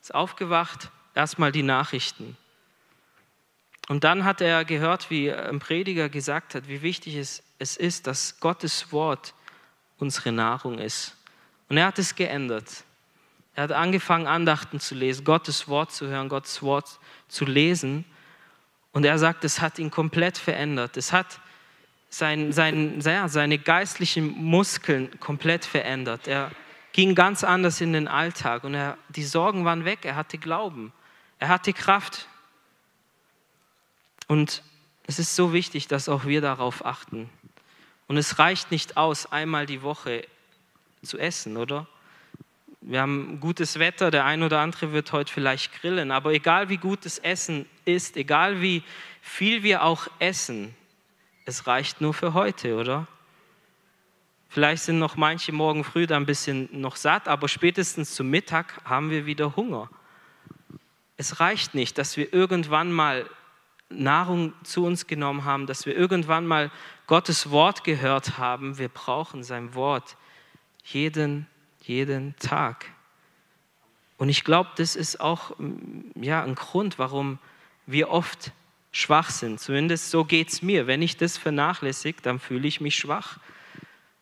Ist 0.00 0.14
aufgewacht, 0.14 0.90
erstmal 1.14 1.52
die 1.52 1.62
Nachrichten. 1.62 2.36
Und 3.88 4.04
dann 4.04 4.24
hat 4.24 4.40
er 4.40 4.64
gehört, 4.64 5.10
wie 5.10 5.32
ein 5.32 5.58
Prediger 5.58 6.08
gesagt 6.08 6.54
hat, 6.54 6.68
wie 6.68 6.82
wichtig 6.82 7.16
es 7.16 7.76
ist, 7.76 8.06
dass 8.06 8.38
Gottes 8.38 8.92
Wort 8.92 9.34
unsere 9.98 10.32
Nahrung 10.32 10.78
ist. 10.78 11.16
Und 11.70 11.76
er 11.76 11.86
hat 11.86 11.98
es 11.98 12.16
geändert. 12.16 12.84
Er 13.54 13.62
hat 13.62 13.72
angefangen, 13.72 14.26
Andachten 14.26 14.80
zu 14.80 14.94
lesen, 14.94 15.24
Gottes 15.24 15.68
Wort 15.68 15.92
zu 15.92 16.08
hören, 16.08 16.28
Gottes 16.28 16.62
Wort 16.62 16.98
zu 17.28 17.44
lesen. 17.44 18.04
Und 18.92 19.04
er 19.04 19.18
sagt, 19.18 19.44
es 19.44 19.60
hat 19.60 19.78
ihn 19.78 19.90
komplett 19.90 20.36
verändert. 20.36 20.96
Es 20.96 21.12
hat 21.12 21.40
sein, 22.08 22.52
sein, 22.52 23.00
ja, 23.00 23.28
seine 23.28 23.56
geistlichen 23.58 24.26
Muskeln 24.26 25.18
komplett 25.20 25.64
verändert. 25.64 26.26
Er 26.26 26.50
ging 26.92 27.14
ganz 27.14 27.44
anders 27.44 27.80
in 27.80 27.92
den 27.92 28.08
Alltag 28.08 28.64
und 28.64 28.74
er, 28.74 28.98
die 29.08 29.22
Sorgen 29.22 29.64
waren 29.64 29.84
weg. 29.84 30.00
Er 30.02 30.16
hatte 30.16 30.38
Glauben. 30.38 30.92
Er 31.38 31.48
hatte 31.48 31.72
Kraft. 31.72 32.26
Und 34.26 34.64
es 35.06 35.20
ist 35.20 35.36
so 35.36 35.52
wichtig, 35.52 35.86
dass 35.86 36.08
auch 36.08 36.24
wir 36.24 36.40
darauf 36.40 36.84
achten. 36.84 37.30
Und 38.08 38.16
es 38.16 38.40
reicht 38.40 38.72
nicht 38.72 38.96
aus, 38.96 39.30
einmal 39.30 39.66
die 39.66 39.82
Woche 39.82 40.26
zu 41.02 41.18
essen, 41.18 41.56
oder? 41.56 41.86
Wir 42.82 43.02
haben 43.02 43.40
gutes 43.40 43.78
Wetter, 43.78 44.10
der 44.10 44.24
ein 44.24 44.42
oder 44.42 44.60
andere 44.60 44.92
wird 44.92 45.12
heute 45.12 45.32
vielleicht 45.32 45.72
grillen, 45.80 46.10
aber 46.10 46.32
egal 46.32 46.70
wie 46.70 46.78
gut 46.78 47.04
das 47.04 47.18
Essen 47.18 47.66
ist, 47.84 48.16
egal 48.16 48.62
wie 48.62 48.82
viel 49.20 49.62
wir 49.62 49.82
auch 49.82 50.08
essen, 50.18 50.74
es 51.44 51.66
reicht 51.66 52.00
nur 52.00 52.14
für 52.14 52.32
heute, 52.32 52.76
oder? 52.76 53.06
Vielleicht 54.48 54.82
sind 54.82 54.98
noch 54.98 55.16
manche 55.16 55.52
morgen 55.52 55.84
früh 55.84 56.06
da 56.06 56.16
ein 56.16 56.26
bisschen 56.26 56.68
noch 56.72 56.96
satt, 56.96 57.28
aber 57.28 57.48
spätestens 57.48 58.14
zum 58.14 58.30
Mittag 58.30 58.80
haben 58.84 59.10
wir 59.10 59.26
wieder 59.26 59.56
Hunger. 59.56 59.88
Es 61.16 61.38
reicht 61.38 61.74
nicht, 61.74 61.98
dass 61.98 62.16
wir 62.16 62.32
irgendwann 62.32 62.92
mal 62.92 63.28
Nahrung 63.90 64.52
zu 64.64 64.84
uns 64.84 65.06
genommen 65.06 65.44
haben, 65.44 65.66
dass 65.66 65.84
wir 65.84 65.94
irgendwann 65.94 66.46
mal 66.46 66.70
Gottes 67.06 67.50
Wort 67.50 67.84
gehört 67.84 68.38
haben. 68.38 68.78
Wir 68.78 68.88
brauchen 68.88 69.44
sein 69.44 69.74
Wort 69.74 70.16
jeden, 70.84 71.46
jeden 71.82 72.36
Tag. 72.38 72.86
Und 74.16 74.28
ich 74.28 74.44
glaube, 74.44 74.70
das 74.76 74.96
ist 74.96 75.20
auch 75.20 75.56
ja, 76.14 76.42
ein 76.42 76.54
Grund, 76.54 76.98
warum 76.98 77.38
wir 77.86 78.10
oft 78.10 78.52
schwach 78.92 79.30
sind. 79.30 79.60
Zumindest 79.60 80.10
so 80.10 80.24
geht 80.24 80.48
es 80.48 80.62
mir. 80.62 80.86
Wenn 80.86 81.02
ich 81.02 81.16
das 81.16 81.38
vernachlässige, 81.38 82.20
dann 82.22 82.38
fühle 82.38 82.68
ich 82.68 82.80
mich 82.80 82.96
schwach. 82.96 83.38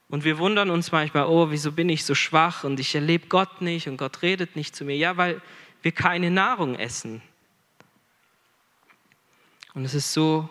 Und 0.09 0.25
wir 0.25 0.38
wundern 0.38 0.71
uns 0.71 0.92
manchmal, 0.92 1.27
oh, 1.27 1.51
wieso 1.51 1.73
bin 1.73 1.88
ich 1.88 2.05
so 2.05 2.14
schwach 2.14 2.64
und 2.64 2.81
ich 2.81 2.94
erlebe 2.94 3.27
Gott 3.27 3.61
nicht 3.61 3.88
und 3.88 3.99
Gott 3.99 4.23
redet 4.23 4.57
nicht 4.57 4.75
zu 4.75 4.85
mir. 4.85 4.97
Ja, 4.97 5.16
weil 5.16 5.40
wir 5.83 5.92
keine 5.92 6.31
Nahrung 6.31 6.77
essen. 6.77 7.21
Und 9.75 9.85
es 9.85 9.94
ist 9.94 10.12
so 10.12 10.49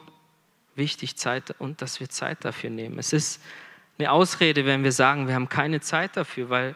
wichtig, 0.76 1.16
Zeit, 1.16 1.56
und 1.60 1.82
dass 1.82 2.00
wir 2.00 2.10
Zeit 2.10 2.46
dafür 2.46 2.70
nehmen. 2.70 3.00
Es 3.00 3.14
ist 3.14 3.42
eine 3.98 4.12
Ausrede, 4.12 4.66
wenn 4.66 4.84
wir 4.84 4.92
sagen, 4.92 5.28
wir 5.28 5.36
haben 5.36 5.50
keine 5.50 5.82
Zeit 5.82 6.16
dafür, 6.18 6.50
weil 6.50 6.76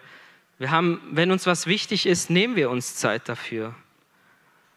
wir 0.57 0.71
haben, 0.71 1.01
wenn 1.11 1.31
uns 1.31 1.45
was 1.45 1.65
wichtig 1.65 2.05
ist, 2.05 2.29
nehmen 2.29 2.55
wir 2.55 2.69
uns 2.69 2.95
Zeit 2.95 3.27
dafür. 3.29 3.75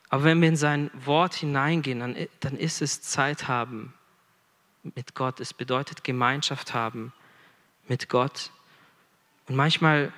Aber 0.08 0.24
wenn 0.24 0.40
wir 0.40 0.48
in 0.48 0.56
sein 0.56 0.90
Wort 0.94 1.34
hineingehen, 1.34 2.00
dann, 2.00 2.16
dann 2.40 2.56
ist 2.56 2.82
es 2.82 3.02
Zeit 3.02 3.48
haben 3.48 3.94
mit 4.94 5.14
Gott. 5.14 5.40
Es 5.40 5.52
bedeutet 5.52 6.04
Gemeinschaft 6.04 6.74
haben 6.74 7.12
mit 7.88 8.08
Gott. 8.08 8.50
Und 9.48 9.56
manchmal 9.56 10.12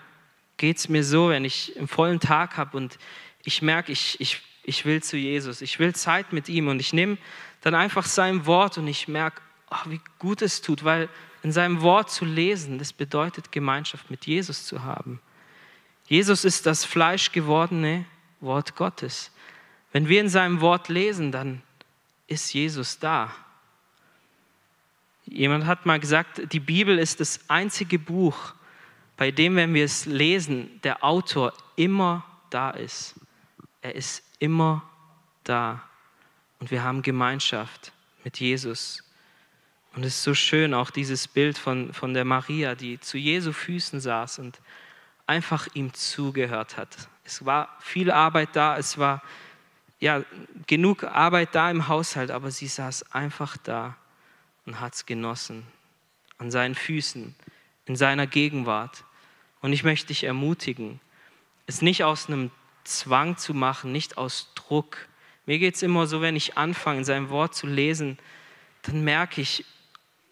geht 0.56 0.78
es 0.78 0.88
mir 0.88 1.04
so, 1.04 1.30
wenn 1.30 1.44
ich 1.44 1.76
einen 1.76 1.88
vollen 1.88 2.20
Tag 2.20 2.56
habe 2.56 2.76
und 2.76 2.98
ich 3.42 3.62
merke, 3.62 3.92
ich, 3.92 4.20
ich, 4.20 4.42
ich 4.64 4.84
will 4.84 5.02
zu 5.02 5.16
Jesus, 5.16 5.60
ich 5.60 5.78
will 5.78 5.94
Zeit 5.94 6.32
mit 6.32 6.48
ihm 6.48 6.68
und 6.68 6.80
ich 6.80 6.92
nehme 6.92 7.18
dann 7.60 7.74
einfach 7.74 8.06
sein 8.06 8.46
Wort 8.46 8.78
und 8.78 8.86
ich 8.86 9.08
merke, 9.08 9.40
oh, 9.70 9.90
wie 9.90 10.00
gut 10.18 10.42
es 10.42 10.62
tut, 10.62 10.84
weil 10.84 11.08
in 11.46 11.52
seinem 11.52 11.80
Wort 11.80 12.10
zu 12.10 12.24
lesen, 12.24 12.80
das 12.80 12.92
bedeutet 12.92 13.52
Gemeinschaft 13.52 14.10
mit 14.10 14.26
Jesus 14.26 14.66
zu 14.66 14.82
haben. 14.82 15.20
Jesus 16.08 16.44
ist 16.44 16.66
das 16.66 16.84
fleischgewordene 16.84 18.04
Wort 18.40 18.74
Gottes. 18.74 19.30
Wenn 19.92 20.08
wir 20.08 20.20
in 20.20 20.28
seinem 20.28 20.60
Wort 20.60 20.88
lesen, 20.88 21.30
dann 21.30 21.62
ist 22.26 22.52
Jesus 22.52 22.98
da. 22.98 23.32
Jemand 25.26 25.66
hat 25.66 25.86
mal 25.86 26.00
gesagt, 26.00 26.52
die 26.52 26.58
Bibel 26.58 26.98
ist 26.98 27.20
das 27.20 27.48
einzige 27.48 28.00
Buch, 28.00 28.54
bei 29.16 29.30
dem, 29.30 29.54
wenn 29.54 29.72
wir 29.72 29.84
es 29.84 30.04
lesen, 30.04 30.80
der 30.82 31.04
Autor 31.04 31.52
immer 31.76 32.24
da 32.50 32.70
ist. 32.70 33.14
Er 33.82 33.94
ist 33.94 34.24
immer 34.40 34.82
da. 35.44 35.80
Und 36.58 36.72
wir 36.72 36.82
haben 36.82 37.02
Gemeinschaft 37.02 37.92
mit 38.24 38.40
Jesus. 38.40 39.05
Und 39.96 40.04
es 40.04 40.16
ist 40.16 40.24
so 40.24 40.34
schön, 40.34 40.74
auch 40.74 40.90
dieses 40.90 41.26
Bild 41.26 41.56
von, 41.56 41.94
von 41.94 42.12
der 42.12 42.26
Maria, 42.26 42.74
die 42.74 43.00
zu 43.00 43.16
Jesu 43.16 43.52
Füßen 43.52 43.98
saß 43.98 44.40
und 44.40 44.60
einfach 45.26 45.68
ihm 45.72 45.94
zugehört 45.94 46.76
hat. 46.76 47.08
Es 47.24 47.46
war 47.46 47.74
viel 47.80 48.10
Arbeit 48.10 48.50
da, 48.52 48.76
es 48.76 48.98
war 48.98 49.22
ja, 49.98 50.22
genug 50.66 51.04
Arbeit 51.04 51.54
da 51.54 51.70
im 51.70 51.88
Haushalt, 51.88 52.30
aber 52.30 52.50
sie 52.50 52.66
saß 52.66 53.10
einfach 53.14 53.56
da 53.56 53.96
und 54.66 54.80
hat 54.80 54.94
es 54.94 55.06
genossen. 55.06 55.66
An 56.36 56.50
seinen 56.50 56.74
Füßen, 56.74 57.34
in 57.86 57.96
seiner 57.96 58.26
Gegenwart. 58.26 59.02
Und 59.62 59.72
ich 59.72 59.82
möchte 59.82 60.08
dich 60.08 60.24
ermutigen, 60.24 61.00
es 61.66 61.80
nicht 61.80 62.04
aus 62.04 62.28
einem 62.28 62.50
Zwang 62.84 63.38
zu 63.38 63.54
machen, 63.54 63.92
nicht 63.92 64.18
aus 64.18 64.52
Druck. 64.54 65.08
Mir 65.46 65.58
geht 65.58 65.76
es 65.76 65.82
immer 65.82 66.06
so, 66.06 66.20
wenn 66.20 66.36
ich 66.36 66.58
anfange, 66.58 67.02
sein 67.06 67.30
Wort 67.30 67.54
zu 67.54 67.66
lesen, 67.66 68.18
dann 68.82 69.02
merke 69.02 69.40
ich, 69.40 69.64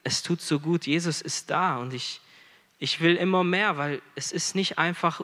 es 0.04 0.22
tut 0.22 0.40
so 0.40 0.60
gut, 0.60 0.86
Jesus 0.86 1.20
ist 1.20 1.50
da 1.50 1.78
und 1.78 1.92
ich, 1.94 2.20
ich 2.78 3.00
will 3.00 3.16
immer 3.16 3.42
mehr, 3.42 3.76
weil 3.78 4.02
es 4.14 4.30
ist 4.32 4.54
nicht 4.54 4.78
einfach, 4.78 5.22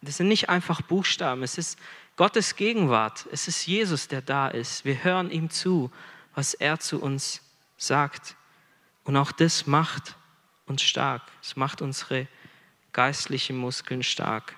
das 0.00 0.16
sind 0.16 0.28
nicht 0.28 0.48
einfach 0.48 0.80
Buchstaben, 0.82 1.42
es 1.42 1.58
ist 1.58 1.78
Gottes 2.16 2.56
Gegenwart, 2.56 3.26
es 3.32 3.48
ist 3.48 3.66
Jesus, 3.66 4.08
der 4.08 4.22
da 4.22 4.48
ist. 4.48 4.84
Wir 4.84 5.02
hören 5.02 5.30
ihm 5.30 5.50
zu, 5.50 5.90
was 6.34 6.54
er 6.54 6.78
zu 6.78 7.00
uns 7.00 7.42
sagt. 7.76 8.36
Und 9.04 9.16
auch 9.16 9.32
das 9.32 9.66
macht 9.66 10.16
uns 10.66 10.82
stark. 10.82 11.22
Es 11.42 11.56
macht 11.56 11.82
unsere 11.82 12.28
geistlichen 12.92 13.56
Muskeln 13.56 14.02
stark. 14.02 14.54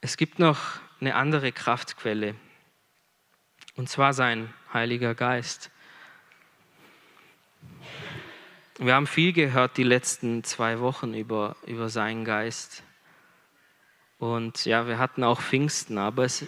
Es 0.00 0.16
gibt 0.16 0.38
noch 0.38 0.80
eine 1.00 1.16
andere 1.16 1.52
Kraftquelle, 1.52 2.36
und 3.74 3.88
zwar 3.88 4.12
sein 4.12 4.52
Heiliger 4.72 5.14
Geist. 5.14 5.70
Wir 8.80 8.94
haben 8.94 9.08
viel 9.08 9.32
gehört 9.32 9.76
die 9.76 9.82
letzten 9.82 10.44
zwei 10.44 10.78
Wochen 10.78 11.12
über, 11.12 11.56
über 11.66 11.88
seinen 11.88 12.24
Geist. 12.24 12.84
Und 14.20 14.64
ja, 14.66 14.86
wir 14.86 14.98
hatten 14.98 15.24
auch 15.24 15.40
Pfingsten, 15.40 15.98
aber 15.98 16.24
es, 16.24 16.46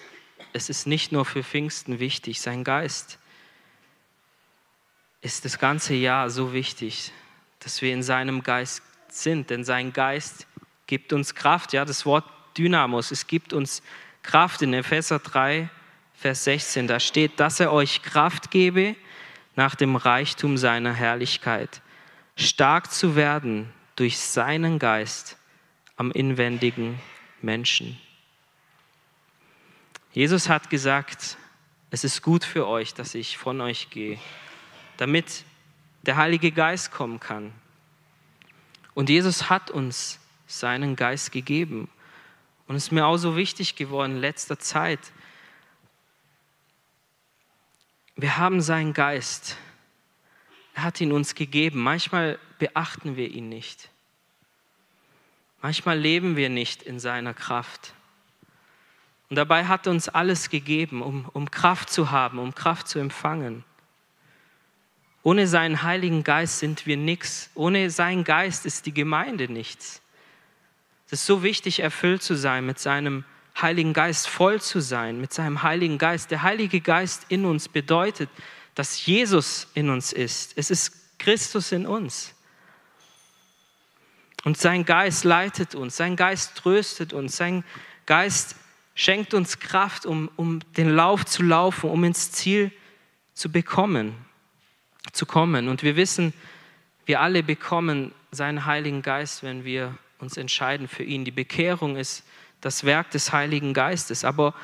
es 0.52 0.70
ist 0.70 0.86
nicht 0.86 1.10
nur 1.10 1.24
für 1.24 1.42
Pfingsten 1.42 1.98
wichtig. 1.98 2.40
Sein 2.40 2.62
Geist 2.62 3.18
ist 5.22 5.44
das 5.44 5.58
ganze 5.58 5.94
Jahr 5.94 6.30
so 6.30 6.52
wichtig, 6.52 7.10
dass 7.58 7.82
wir 7.82 7.92
in 7.92 8.04
seinem 8.04 8.44
Geist 8.44 8.82
sind, 9.08 9.50
denn 9.50 9.64
sein 9.64 9.92
Geist 9.92 10.46
gibt 10.86 11.12
uns 11.12 11.34
Kraft. 11.34 11.72
Ja, 11.72 11.84
das 11.84 12.06
Wort 12.06 12.30
Dynamos, 12.56 13.10
es 13.10 13.26
gibt 13.26 13.52
uns 13.52 13.82
Kraft 14.22 14.62
in 14.62 14.72
Epheser 14.72 15.18
3, 15.18 15.68
Vers 16.14 16.44
16. 16.44 16.86
Da 16.86 17.00
steht, 17.00 17.40
dass 17.40 17.58
er 17.58 17.72
euch 17.72 18.02
Kraft 18.02 18.52
gebe 18.52 18.94
nach 19.56 19.74
dem 19.74 19.96
Reichtum 19.96 20.56
seiner 20.56 20.92
Herrlichkeit, 20.92 21.82
stark 22.40 22.90
zu 22.90 23.16
werden 23.16 23.72
durch 23.96 24.18
seinen 24.18 24.78
Geist 24.78 25.36
am 25.96 26.10
inwendigen 26.10 26.98
Menschen. 27.42 28.00
Jesus 30.12 30.48
hat 30.48 30.70
gesagt, 30.70 31.36
es 31.90 32.04
ist 32.04 32.22
gut 32.22 32.44
für 32.44 32.66
euch, 32.66 32.94
dass 32.94 33.14
ich 33.14 33.36
von 33.36 33.60
euch 33.60 33.90
gehe, 33.90 34.18
damit 34.96 35.44
der 36.02 36.16
Heilige 36.16 36.50
Geist 36.50 36.90
kommen 36.90 37.20
kann. 37.20 37.52
Und 38.94 39.08
Jesus 39.08 39.50
hat 39.50 39.70
uns 39.70 40.18
seinen 40.46 40.96
Geist 40.96 41.32
gegeben. 41.32 41.88
Und 42.66 42.76
es 42.76 42.84
ist 42.84 42.92
mir 42.92 43.06
auch 43.06 43.16
so 43.16 43.36
wichtig 43.36 43.76
geworden 43.76 44.16
in 44.16 44.20
letzter 44.20 44.58
Zeit. 44.58 45.00
Wir 48.16 48.36
haben 48.36 48.60
seinen 48.60 48.92
Geist. 48.92 49.56
Er 50.74 50.84
hat 50.84 51.00
ihn 51.00 51.12
uns 51.12 51.34
gegeben. 51.34 51.80
Manchmal 51.80 52.38
beachten 52.58 53.16
wir 53.16 53.28
ihn 53.28 53.48
nicht. 53.48 53.88
Manchmal 55.62 55.98
leben 55.98 56.36
wir 56.36 56.48
nicht 56.48 56.82
in 56.82 56.98
seiner 56.98 57.34
Kraft. 57.34 57.92
Und 59.28 59.36
dabei 59.36 59.66
hat 59.66 59.86
er 59.86 59.92
uns 59.92 60.08
alles 60.08 60.50
gegeben, 60.50 61.02
um, 61.02 61.28
um 61.32 61.50
Kraft 61.50 61.90
zu 61.90 62.10
haben, 62.10 62.38
um 62.38 62.54
Kraft 62.54 62.88
zu 62.88 62.98
empfangen. 62.98 63.64
Ohne 65.22 65.46
seinen 65.46 65.82
Heiligen 65.82 66.24
Geist 66.24 66.58
sind 66.58 66.86
wir 66.86 66.96
nichts. 66.96 67.50
Ohne 67.54 67.90
seinen 67.90 68.24
Geist 68.24 68.64
ist 68.64 68.86
die 68.86 68.94
Gemeinde 68.94 69.52
nichts. 69.52 70.00
Es 71.06 71.12
ist 71.12 71.26
so 71.26 71.42
wichtig, 71.42 71.80
erfüllt 71.80 72.22
zu 72.22 72.34
sein, 72.34 72.64
mit 72.64 72.78
seinem 72.78 73.24
Heiligen 73.60 73.92
Geist 73.92 74.28
voll 74.28 74.60
zu 74.60 74.80
sein, 74.80 75.20
mit 75.20 75.32
seinem 75.32 75.62
Heiligen 75.62 75.98
Geist. 75.98 76.30
Der 76.30 76.42
Heilige 76.42 76.80
Geist 76.80 77.26
in 77.28 77.44
uns 77.44 77.68
bedeutet, 77.68 78.30
dass 78.74 79.04
Jesus 79.04 79.68
in 79.74 79.90
uns 79.90 80.12
ist. 80.12 80.52
Es 80.56 80.70
ist 80.70 81.18
Christus 81.18 81.72
in 81.72 81.86
uns. 81.86 82.34
Und 84.44 84.56
sein 84.56 84.84
Geist 84.84 85.24
leitet 85.24 85.74
uns, 85.74 85.96
sein 85.96 86.16
Geist 86.16 86.56
tröstet 86.56 87.12
uns, 87.12 87.36
sein 87.36 87.62
Geist 88.06 88.56
schenkt 88.94 89.34
uns 89.34 89.60
Kraft, 89.60 90.06
um, 90.06 90.30
um 90.36 90.60
den 90.76 90.90
Lauf 90.90 91.26
zu 91.26 91.42
laufen, 91.42 91.90
um 91.90 92.04
ins 92.04 92.32
Ziel 92.32 92.72
zu 93.34 93.50
bekommen 93.52 94.14
zu 95.12 95.26
kommen. 95.26 95.68
Und 95.68 95.82
wir 95.82 95.96
wissen, 95.96 96.32
wir 97.06 97.20
alle 97.20 97.42
bekommen 97.42 98.12
seinen 98.30 98.66
Heiligen 98.66 99.02
Geist, 99.02 99.42
wenn 99.42 99.64
wir 99.64 99.96
uns 100.18 100.36
entscheiden 100.36 100.88
für 100.88 101.02
ihn. 101.02 101.24
Die 101.24 101.30
Bekehrung 101.30 101.96
ist 101.96 102.24
das 102.60 102.84
Werk 102.84 103.10
des 103.10 103.32
Heiligen 103.32 103.72
Geistes. 103.72 104.24
Aber 104.24 104.54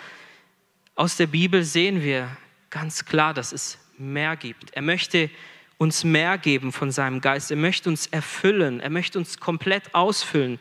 aus 0.94 1.16
der 1.16 1.26
Bibel 1.26 1.64
sehen 1.64 2.02
wir 2.02 2.36
ganz 2.70 3.04
klar, 3.04 3.34
dass 3.34 3.52
es 3.52 3.78
mehr 3.98 4.36
gibt. 4.36 4.72
Er 4.74 4.82
möchte 4.82 5.30
uns 5.78 6.04
mehr 6.04 6.38
geben 6.38 6.72
von 6.72 6.90
seinem 6.90 7.20
Geist. 7.20 7.50
Er 7.50 7.56
möchte 7.56 7.88
uns 7.88 8.06
erfüllen. 8.06 8.80
Er 8.80 8.90
möchte 8.90 9.18
uns 9.18 9.38
komplett 9.38 9.94
ausfüllen 9.94 10.58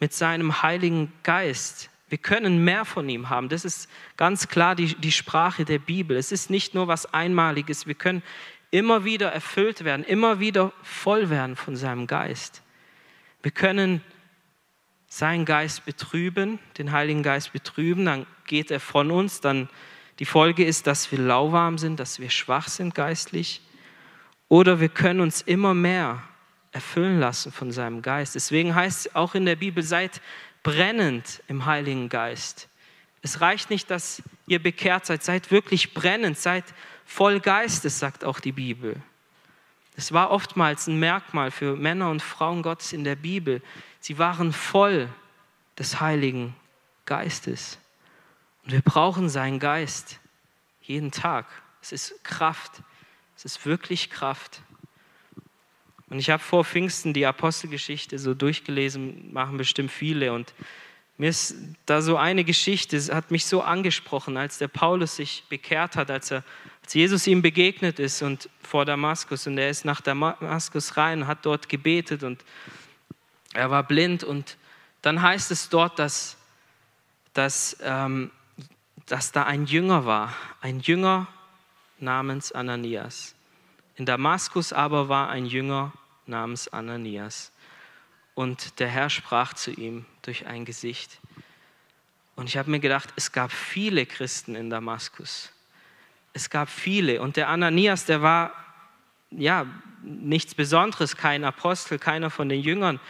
mit 0.00 0.12
seinem 0.12 0.62
Heiligen 0.62 1.12
Geist. 1.22 1.90
Wir 2.08 2.18
können 2.18 2.64
mehr 2.64 2.84
von 2.84 3.08
ihm 3.08 3.28
haben. 3.28 3.48
Das 3.48 3.64
ist 3.64 3.88
ganz 4.16 4.48
klar 4.48 4.74
die, 4.74 4.94
die 4.94 5.12
Sprache 5.12 5.64
der 5.64 5.78
Bibel. 5.78 6.16
Es 6.16 6.32
ist 6.32 6.50
nicht 6.50 6.74
nur 6.74 6.88
was 6.88 7.12
Einmaliges. 7.12 7.86
Wir 7.86 7.94
können 7.94 8.22
immer 8.70 9.04
wieder 9.04 9.30
erfüllt 9.30 9.84
werden, 9.84 10.04
immer 10.04 10.40
wieder 10.40 10.72
voll 10.82 11.30
werden 11.30 11.56
von 11.56 11.76
seinem 11.76 12.06
Geist. 12.06 12.62
Wir 13.42 13.50
können 13.50 14.02
seinen 15.08 15.44
Geist 15.44 15.86
betrüben, 15.86 16.58
den 16.76 16.92
Heiligen 16.92 17.22
Geist 17.22 17.52
betrüben, 17.52 18.04
dann 18.04 18.26
geht 18.46 18.70
er 18.70 18.80
von 18.80 19.10
uns, 19.10 19.40
dann 19.40 19.68
die 20.18 20.24
Folge 20.24 20.64
ist, 20.64 20.86
dass 20.86 21.10
wir 21.12 21.18
lauwarm 21.18 21.78
sind, 21.78 22.00
dass 22.00 22.18
wir 22.18 22.30
schwach 22.30 22.68
sind 22.68 22.94
geistlich. 22.94 23.60
Oder 24.48 24.80
wir 24.80 24.88
können 24.88 25.20
uns 25.20 25.42
immer 25.42 25.74
mehr 25.74 26.22
erfüllen 26.72 27.20
lassen 27.20 27.52
von 27.52 27.70
seinem 27.70 28.02
Geist. 28.02 28.34
Deswegen 28.34 28.74
heißt 28.74 29.06
es 29.06 29.14
auch 29.14 29.34
in 29.34 29.46
der 29.46 29.56
Bibel, 29.56 29.82
seid 29.82 30.20
brennend 30.62 31.42
im 31.48 31.66
Heiligen 31.66 32.08
Geist. 32.08 32.68
Es 33.22 33.40
reicht 33.40 33.70
nicht, 33.70 33.90
dass 33.90 34.22
ihr 34.46 34.62
bekehrt 34.62 35.06
seid, 35.06 35.22
seid 35.22 35.50
wirklich 35.50 35.94
brennend, 35.94 36.38
seid 36.38 36.64
voll 37.04 37.40
Geistes, 37.40 37.98
sagt 37.98 38.24
auch 38.24 38.40
die 38.40 38.52
Bibel. 38.52 38.96
Es 39.96 40.12
war 40.12 40.30
oftmals 40.30 40.86
ein 40.86 40.98
Merkmal 40.98 41.50
für 41.50 41.74
Männer 41.74 42.10
und 42.10 42.22
Frauen 42.22 42.62
Gottes 42.62 42.92
in 42.92 43.02
der 43.02 43.16
Bibel. 43.16 43.62
Sie 44.00 44.18
waren 44.18 44.52
voll 44.52 45.08
des 45.76 46.00
Heiligen 46.00 46.54
Geistes. 47.04 47.78
Und 48.68 48.74
wir 48.74 48.82
brauchen 48.82 49.30
seinen 49.30 49.60
Geist 49.60 50.20
jeden 50.82 51.10
Tag. 51.10 51.46
Es 51.80 51.90
ist 51.90 52.22
Kraft. 52.22 52.82
Es 53.34 53.46
ist 53.46 53.64
wirklich 53.64 54.10
Kraft. 54.10 54.60
Und 56.10 56.18
ich 56.18 56.28
habe 56.28 56.42
vor 56.42 56.66
Pfingsten 56.66 57.14
die 57.14 57.24
Apostelgeschichte 57.24 58.18
so 58.18 58.34
durchgelesen, 58.34 59.32
machen 59.32 59.56
bestimmt 59.56 59.90
viele. 59.90 60.34
Und 60.34 60.52
mir 61.16 61.30
ist 61.30 61.54
da 61.86 62.02
so 62.02 62.18
eine 62.18 62.44
Geschichte, 62.44 62.98
es 62.98 63.10
hat 63.10 63.30
mich 63.30 63.46
so 63.46 63.62
angesprochen, 63.62 64.36
als 64.36 64.58
der 64.58 64.68
Paulus 64.68 65.16
sich 65.16 65.44
bekehrt 65.48 65.96
hat, 65.96 66.10
als, 66.10 66.30
er, 66.30 66.44
als 66.82 66.92
Jesus 66.92 67.26
ihm 67.26 67.40
begegnet 67.40 67.98
ist 67.98 68.20
und 68.20 68.50
vor 68.60 68.84
Damaskus. 68.84 69.46
Und 69.46 69.56
er 69.56 69.70
ist 69.70 69.86
nach 69.86 70.02
Damaskus 70.02 70.98
rein, 70.98 71.26
hat 71.26 71.46
dort 71.46 71.70
gebetet 71.70 72.22
und 72.22 72.44
er 73.54 73.70
war 73.70 73.82
blind. 73.82 74.24
Und 74.24 74.58
dann 75.00 75.22
heißt 75.22 75.50
es 75.52 75.70
dort, 75.70 75.98
dass, 75.98 76.36
dass, 77.32 77.78
ähm, 77.80 78.30
dass 79.08 79.32
da 79.32 79.44
ein 79.44 79.64
Jünger 79.64 80.04
war, 80.04 80.34
ein 80.60 80.80
Jünger 80.80 81.26
namens 81.98 82.52
Ananias. 82.52 83.34
In 83.96 84.06
Damaskus 84.06 84.72
aber 84.72 85.08
war 85.08 85.30
ein 85.30 85.46
Jünger 85.46 85.92
namens 86.26 86.68
Ananias. 86.68 87.50
Und 88.34 88.78
der 88.78 88.88
Herr 88.88 89.10
sprach 89.10 89.54
zu 89.54 89.72
ihm 89.72 90.06
durch 90.22 90.46
ein 90.46 90.64
Gesicht. 90.64 91.18
Und 92.36 92.48
ich 92.48 92.56
habe 92.56 92.70
mir 92.70 92.78
gedacht, 92.78 93.12
es 93.16 93.32
gab 93.32 93.50
viele 93.50 94.06
Christen 94.06 94.54
in 94.54 94.70
Damaskus. 94.70 95.50
Es 96.34 96.50
gab 96.50 96.68
viele. 96.68 97.20
Und 97.20 97.36
der 97.36 97.48
Ananias, 97.48 98.04
der 98.04 98.22
war 98.22 98.52
ja 99.30 99.66
nichts 100.02 100.54
Besonderes, 100.54 101.16
kein 101.16 101.42
Apostel, 101.42 101.98
keiner 101.98 102.30
von 102.30 102.48
den 102.48 102.60
Jüngern. 102.60 103.00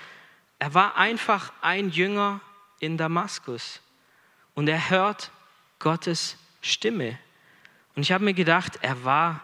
Er 0.59 0.73
war 0.73 0.97
einfach 0.97 1.53
ein 1.61 1.91
Jünger 1.91 2.41
in 2.81 2.97
Damaskus. 2.97 3.83
Und 4.55 4.69
er 4.69 4.89
hört 4.89 5.31
Gottes 5.79 6.37
Stimme. 6.61 7.19
Und 7.95 8.03
ich 8.03 8.12
habe 8.12 8.25
mir 8.25 8.35
gedacht, 8.35 8.79
er 8.83 9.05
war 9.05 9.41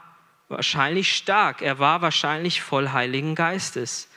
wahrscheinlich 0.48 1.16
stark, 1.16 1.62
er 1.62 1.78
war 1.78 2.02
wahrscheinlich 2.02 2.60
voll 2.60 2.90
Heiligen 2.90 3.34
Geistes. 3.34 4.08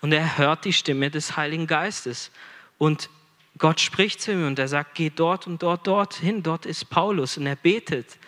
Und 0.00 0.12
er 0.12 0.38
hört 0.38 0.64
die 0.64 0.72
Stimme 0.72 1.10
des 1.10 1.36
Heiligen 1.36 1.66
Geistes. 1.66 2.30
Und 2.78 3.08
Gott 3.58 3.80
spricht 3.80 4.20
zu 4.20 4.32
ihm 4.32 4.46
und 4.46 4.58
er 4.58 4.68
sagt, 4.68 4.94
geh 4.94 5.10
dort 5.10 5.46
und 5.46 5.62
dort, 5.62 5.86
dorthin, 5.86 6.42
dort 6.42 6.66
ist 6.66 6.90
Paulus. 6.90 7.36
Und 7.38 7.46
er 7.46 7.56
betet. 7.56 8.18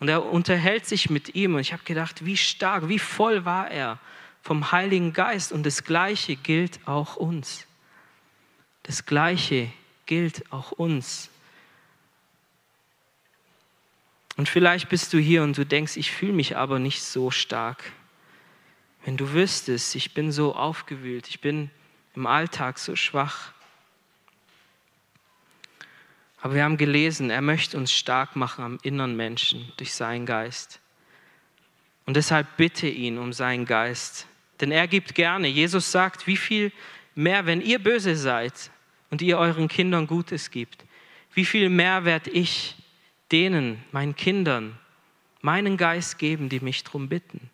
Und 0.00 0.08
er 0.08 0.24
unterhält 0.24 0.86
sich 0.86 1.10
mit 1.10 1.34
ihm. 1.34 1.54
Und 1.54 1.60
ich 1.60 1.72
habe 1.72 1.84
gedacht, 1.84 2.24
wie 2.24 2.36
stark, 2.36 2.88
wie 2.88 2.98
voll 2.98 3.44
war 3.44 3.70
er 3.70 3.98
vom 4.42 4.72
Heiligen 4.72 5.12
Geist. 5.12 5.52
Und 5.52 5.64
das 5.64 5.84
Gleiche 5.84 6.36
gilt 6.36 6.80
auch 6.86 7.16
uns. 7.16 7.66
Das 8.82 9.06
Gleiche 9.06 9.70
gilt 10.06 10.50
auch 10.52 10.72
uns. 10.72 11.30
Und 14.36 14.48
vielleicht 14.48 14.88
bist 14.88 15.12
du 15.12 15.18
hier 15.18 15.42
und 15.42 15.56
du 15.56 15.64
denkst, 15.64 15.96
ich 15.96 16.10
fühle 16.10 16.32
mich 16.32 16.56
aber 16.56 16.78
nicht 16.78 17.02
so 17.02 17.30
stark. 17.30 17.92
Wenn 19.04 19.16
du 19.16 19.32
wüsstest, 19.32 19.94
ich 19.94 20.14
bin 20.14 20.32
so 20.32 20.54
aufgewühlt, 20.54 21.28
ich 21.28 21.40
bin 21.40 21.70
im 22.14 22.26
Alltag 22.26 22.78
so 22.78 22.96
schwach. 22.96 23.52
Aber 26.40 26.54
wir 26.54 26.64
haben 26.64 26.76
gelesen, 26.76 27.30
er 27.30 27.42
möchte 27.42 27.76
uns 27.76 27.92
stark 27.92 28.36
machen 28.36 28.64
am 28.64 28.78
inneren 28.82 29.16
Menschen 29.16 29.72
durch 29.76 29.94
seinen 29.94 30.26
Geist. 30.26 30.80
Und 32.06 32.16
deshalb 32.16 32.56
bitte 32.56 32.88
ihn 32.88 33.18
um 33.18 33.32
seinen 33.32 33.64
Geist. 33.64 34.26
Denn 34.60 34.70
er 34.70 34.86
gibt 34.86 35.14
gerne. 35.14 35.48
Jesus 35.48 35.90
sagt, 35.90 36.26
wie 36.26 36.36
viel 36.36 36.72
mehr, 37.14 37.46
wenn 37.46 37.60
ihr 37.60 37.78
böse 37.78 38.16
seid 38.16 38.70
und 39.10 39.22
ihr 39.22 39.38
euren 39.38 39.68
Kindern 39.68 40.06
Gutes 40.06 40.50
gibt, 40.50 40.84
wie 41.32 41.44
viel 41.44 41.68
mehr 41.68 42.04
werde 42.04 42.30
ich 42.30 42.76
denen, 43.32 43.82
meinen 43.92 44.16
Kindern, 44.16 44.78
meinen 45.40 45.76
Geist 45.76 46.18
geben, 46.18 46.48
die 46.48 46.60
mich 46.60 46.84
darum 46.84 47.08
bitten. 47.08 47.50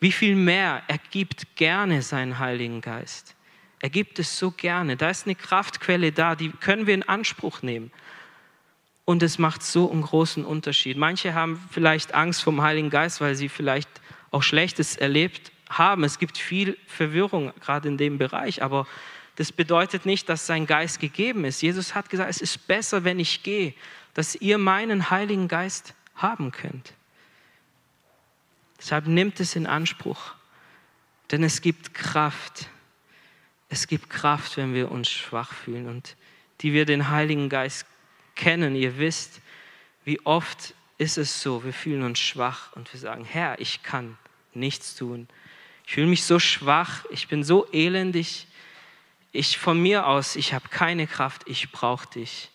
Wie 0.00 0.12
viel 0.12 0.34
mehr 0.34 0.82
er 0.88 0.98
gibt 1.10 1.56
gerne 1.56 2.02
seinen 2.02 2.38
Heiligen 2.38 2.80
Geist. 2.80 3.36
Er 3.80 3.90
gibt 3.90 4.18
es 4.18 4.38
so 4.38 4.50
gerne. 4.50 4.96
Da 4.96 5.10
ist 5.10 5.26
eine 5.26 5.34
Kraftquelle 5.34 6.12
da, 6.12 6.34
die 6.34 6.50
können 6.50 6.86
wir 6.86 6.94
in 6.94 7.02
Anspruch 7.02 7.62
nehmen. 7.62 7.90
Und 9.04 9.22
es 9.22 9.38
macht 9.38 9.62
so 9.62 9.90
einen 9.90 10.02
großen 10.02 10.44
Unterschied. 10.44 10.96
Manche 10.96 11.34
haben 11.34 11.60
vielleicht 11.70 12.14
Angst 12.14 12.42
vom 12.42 12.62
Heiligen 12.62 12.90
Geist, 12.90 13.20
weil 13.20 13.34
sie 13.34 13.48
vielleicht 13.48 13.88
auch 14.30 14.42
Schlechtes 14.42 14.96
erlebt 14.96 15.52
haben. 15.68 16.04
Es 16.04 16.18
gibt 16.18 16.38
viel 16.38 16.76
Verwirrung 16.86 17.52
gerade 17.60 17.88
in 17.88 17.96
dem 17.96 18.18
Bereich, 18.18 18.62
aber 18.62 18.86
das 19.36 19.52
bedeutet 19.52 20.04
nicht, 20.04 20.28
dass 20.28 20.46
sein 20.46 20.66
Geist 20.66 21.00
gegeben 21.00 21.44
ist. 21.44 21.62
Jesus 21.62 21.94
hat 21.94 22.10
gesagt, 22.10 22.30
es 22.30 22.40
ist 22.40 22.66
besser, 22.66 23.04
wenn 23.04 23.18
ich 23.18 23.42
gehe, 23.42 23.74
dass 24.14 24.34
ihr 24.34 24.58
meinen 24.58 25.10
Heiligen 25.10 25.48
Geist 25.48 25.94
haben 26.14 26.52
könnt. 26.52 26.94
Deshalb 28.78 29.06
nimmt 29.06 29.40
es 29.40 29.56
in 29.56 29.66
Anspruch, 29.66 30.34
denn 31.30 31.42
es 31.42 31.60
gibt 31.60 31.94
Kraft. 31.94 32.68
Es 33.68 33.86
gibt 33.86 34.10
Kraft, 34.10 34.56
wenn 34.56 34.74
wir 34.74 34.90
uns 34.90 35.10
schwach 35.10 35.52
fühlen 35.52 35.88
und 35.88 36.16
die 36.60 36.72
wir 36.72 36.86
den 36.86 37.10
Heiligen 37.10 37.48
Geist 37.48 37.86
kennen. 38.34 38.74
Ihr 38.74 38.98
wisst, 38.98 39.40
wie 40.04 40.20
oft 40.26 40.74
ist 40.98 41.18
es 41.18 41.40
so, 41.42 41.64
wir 41.64 41.72
fühlen 41.72 42.02
uns 42.02 42.18
schwach 42.18 42.72
und 42.72 42.92
wir 42.92 43.00
sagen, 43.00 43.24
Herr, 43.24 43.60
ich 43.60 43.82
kann 43.82 44.18
nichts 44.54 44.94
tun. 44.94 45.28
Ich 45.86 45.94
fühle 45.94 46.06
mich 46.06 46.24
so 46.24 46.38
schwach, 46.38 47.04
ich 47.10 47.28
bin 47.28 47.44
so 47.44 47.66
elendig. 47.72 48.46
Ich 49.32 49.58
von 49.58 49.80
mir 49.80 50.06
aus, 50.06 50.36
ich 50.36 50.52
habe 50.52 50.68
keine 50.68 51.06
Kraft, 51.06 51.42
ich 51.46 51.70
brauche 51.70 52.08
dich. 52.08 52.50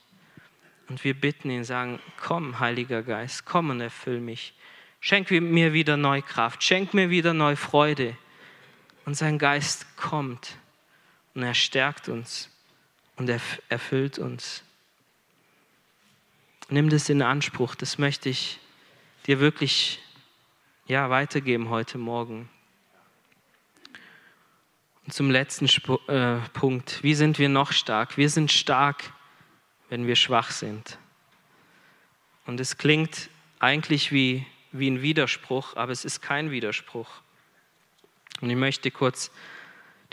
Und 0.88 1.04
wir 1.04 1.13
bitten 1.13 1.50
ihn, 1.50 1.63
sagen, 1.63 2.00
komm, 2.17 2.60
Heiliger 2.60 3.02
Geist, 3.02 3.45
komm 3.45 3.69
und 3.71 3.82
erfüll 3.82 4.19
mich. 4.19 4.54
Schenk 5.00 5.32
mir 5.32 5.74
wieder 5.74 5.98
neue 5.98 6.21
Kraft, 6.21 6.63
schenk 6.63 6.93
mir 6.93 7.10
wieder 7.10 7.34
neue 7.34 7.56
Freude. 7.56 8.17
Und 9.06 9.15
sein 9.15 9.38
Geist 9.38 9.98
kommt 9.98 10.58
und 11.36 11.43
er 11.43 11.54
stärkt 11.54 12.10
uns 12.10 12.50
und 13.15 13.30
er 13.30 13.39
erfüllt 13.69 14.17
uns. 14.17 14.63
Nimm 16.69 16.89
das 16.89 17.10
in 17.10 17.21
Anspruch, 17.21 17.76
das 17.76 18.00
möchte 18.00 18.30
ich 18.30 18.60
dir 19.28 19.39
wirklich 19.39 20.02
ja, 20.88 21.10
weitergeben 21.10 21.69
heute 21.69 21.98
Morgen. 22.00 22.50
Und 25.06 25.13
zum 25.13 25.30
letzten 25.30 25.65
Sp 25.69 26.02
äh, 26.08 26.38
Punkt, 26.54 27.04
wie 27.04 27.13
sind 27.13 27.38
wir 27.38 27.50
noch 27.50 27.71
stark? 27.71 28.17
Wir 28.17 28.30
sind 28.30 28.52
stark 28.52 29.13
wenn 29.89 30.08
wir 30.08 30.15
schwach 30.15 30.52
sind. 30.52 30.98
Und 32.45 32.60
es 32.60 32.78
klingt 32.78 33.30
eigentlich 33.60 34.12
wie, 34.12 34.45
wie 34.72 34.89
ein 34.89 35.01
Widerspruch, 35.01 35.76
aber 35.76 35.91
es 35.91 36.05
ist 36.05 36.22
kein 36.22 36.51
Widerspruch. 36.51 37.10
Und 38.41 38.49
ich 38.49 38.55
möchte 38.55 38.91
kurz 38.91 39.32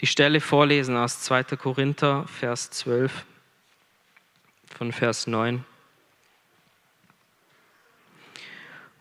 die 0.01 0.07
Stelle 0.07 0.41
vorlesen 0.41 0.97
aus 0.97 1.21
2. 1.23 1.45
Korinther, 1.57 2.27
Vers 2.27 2.71
12, 2.71 3.25
von 4.77 4.93
Vers 4.93 5.27
9. 5.27 5.65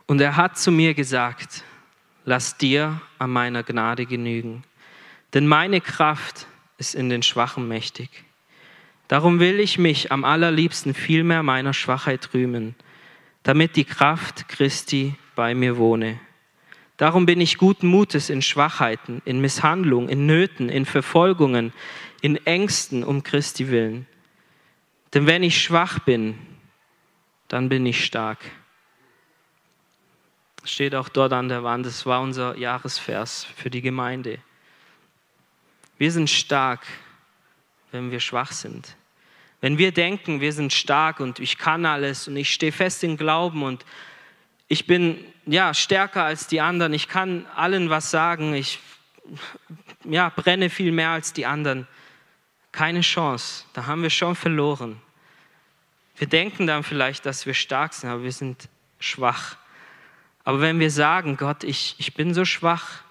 Und 0.08 0.20
er 0.20 0.36
hat 0.36 0.58
zu 0.58 0.72
mir 0.72 0.94
gesagt, 0.94 1.64
lass 2.26 2.58
dir 2.58 3.02
an 3.18 3.30
meiner 3.30 3.64
Gnade 3.64 4.06
genügen, 4.06 4.64
denn 5.34 5.48
meine 5.48 5.80
Kraft 5.80 6.48
ist 6.78 6.96
in 6.96 7.10
den 7.10 7.24
Schwachen 7.24 7.68
mächtig. 7.68 8.10
Darum 9.12 9.42
will 9.42 9.60
ich 9.60 9.78
mich 9.78 10.10
am 10.14 10.24
allerliebsten 10.24 10.94
vielmehr 10.94 11.44
meiner 11.44 11.74
Schwachheit 11.74 12.34
rühmen, 12.34 12.76
damit 13.44 13.76
die 13.76 13.84
Kraft 13.84 14.48
Christi 14.48 15.16
bei 15.36 15.54
mir 15.54 15.76
wohne. 15.76 16.18
Darum 16.96 17.26
bin 17.26 17.42
ich 17.42 17.58
guten 17.58 17.88
Mutes 17.88 18.30
in 18.30 18.42
Schwachheiten, 18.42 19.22
in 19.26 19.42
Misshandlung, 19.42 20.08
in 20.08 20.28
Nöten, 20.28 20.70
in 20.70 20.86
Verfolgungen, 20.86 21.74
in 22.22 22.38
Ängsten 22.46 23.04
um 23.04 23.22
Christi 23.22 23.68
willen. 23.68 24.08
Denn 25.14 25.28
wenn 25.28 25.44
ich 25.44 25.62
schwach 25.62 26.00
bin, 26.00 26.36
dann 27.50 27.68
bin 27.68 27.86
ich 27.86 28.06
stark. 28.06 28.40
Steht 30.64 30.96
auch 30.96 31.10
dort 31.10 31.34
an 31.34 31.50
der 31.50 31.66
Wand, 31.66 31.86
das 31.86 32.06
war 32.06 32.22
unser 32.22 32.58
Jahresvers 32.58 33.44
für 33.58 33.70
die 33.70 33.82
Gemeinde. 33.82 34.40
Wir 35.98 36.14
sind 36.14 36.30
stark, 36.30 36.88
wenn 37.92 38.10
wir 38.10 38.22
schwach 38.22 38.54
sind. 38.54 38.96
Wenn 39.62 39.78
wir 39.78 39.92
denken, 39.92 40.42
wir 40.42 40.54
sind 40.54 40.74
stark 40.74 41.20
und 41.20 41.40
ich 41.40 41.58
kann 41.58 41.86
alles 41.86 42.28
und 42.28 42.36
ich 42.36 42.52
stehe 42.52 42.72
fest 42.72 43.04
im 43.04 43.16
Glauben 43.16 43.62
und 43.62 43.86
ich 44.68 44.88
bin 44.88 45.24
ja 45.46 45.74
stärker 45.74 46.24
als 46.24 46.48
die 46.48 46.62
anderen, 46.62 46.94
ich 46.94 47.08
kann 47.08 47.46
allen 47.56 47.90
was 47.90 48.10
sagen, 48.10 48.56
ich 48.56 48.80
ja, 50.04 50.30
brenne 50.30 50.70
viel 50.70 50.92
mehr 50.92 51.10
als 51.10 51.34
die 51.34 51.46
anderen. 51.46 51.88
Keine 52.72 53.02
Chance, 53.02 53.66
da 53.74 53.86
haben 53.86 54.02
wir 54.02 54.10
schon 54.10 54.36
verloren. 54.36 55.00
Wir 56.16 56.28
denken 56.28 56.68
dann 56.68 56.84
vielleicht, 56.84 57.26
dass 57.26 57.46
wir 57.46 57.54
stark 57.54 57.94
sind, 57.94 58.10
aber 58.10 58.24
wir 58.24 58.32
sind 58.32 58.68
schwach. 59.00 59.58
Aber 60.44 60.62
wenn 60.62 60.80
wir 60.80 60.90
sagen, 60.90 61.38
Gott, 61.38 61.64
ich, 61.64 61.96
ich 62.00 62.14
bin 62.14 62.34
so 62.34 62.46
schwach, 62.46 63.02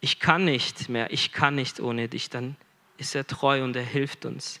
ich 0.00 0.18
kann 0.18 0.44
nicht 0.44 0.88
mehr, 0.88 1.12
ich 1.12 1.32
kann 1.32 1.54
nicht 1.54 1.80
ohne 1.80 2.08
dich, 2.08 2.30
dann 2.30 2.56
ist 2.96 3.14
er 3.14 3.26
treu 3.26 3.62
und 3.62 3.76
er 3.76 3.84
hilft 3.84 4.24
uns. 4.24 4.60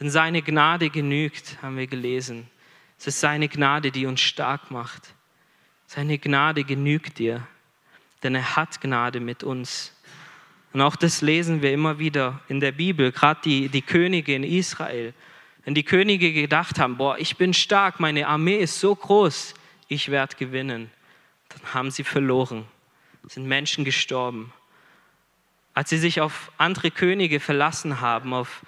Denn 0.00 0.10
seine 0.10 0.42
Gnade 0.42 0.90
genügt, 0.90 1.58
haben 1.62 1.76
wir 1.76 1.86
gelesen. 1.86 2.48
Es 2.98 3.06
ist 3.06 3.20
seine 3.20 3.48
Gnade, 3.48 3.90
die 3.90 4.06
uns 4.06 4.20
stark 4.20 4.70
macht. 4.70 5.14
Seine 5.86 6.18
Gnade 6.18 6.64
genügt 6.64 7.18
dir, 7.18 7.46
denn 8.22 8.34
er 8.34 8.56
hat 8.56 8.80
Gnade 8.80 9.20
mit 9.20 9.42
uns. 9.42 9.94
Und 10.72 10.82
auch 10.82 10.96
das 10.96 11.22
lesen 11.22 11.62
wir 11.62 11.72
immer 11.72 11.98
wieder 11.98 12.40
in 12.48 12.60
der 12.60 12.72
Bibel, 12.72 13.10
gerade 13.10 13.40
die, 13.44 13.68
die 13.68 13.82
Könige 13.82 14.34
in 14.34 14.44
Israel. 14.44 15.14
Wenn 15.64 15.74
die 15.74 15.82
Könige 15.82 16.32
gedacht 16.32 16.78
haben, 16.78 16.96
boah, 16.96 17.18
ich 17.18 17.36
bin 17.36 17.54
stark, 17.54 18.00
meine 18.00 18.26
Armee 18.26 18.58
ist 18.58 18.78
so 18.78 18.94
groß, 18.94 19.54
ich 19.88 20.10
werde 20.10 20.36
gewinnen, 20.36 20.90
dann 21.48 21.74
haben 21.74 21.90
sie 21.90 22.04
verloren, 22.04 22.66
sind 23.26 23.46
Menschen 23.46 23.84
gestorben. 23.84 24.52
Als 25.74 25.90
sie 25.90 25.98
sich 25.98 26.20
auf 26.20 26.52
andere 26.58 26.90
Könige 26.90 27.40
verlassen 27.40 28.00
haben, 28.00 28.34
auf 28.34 28.62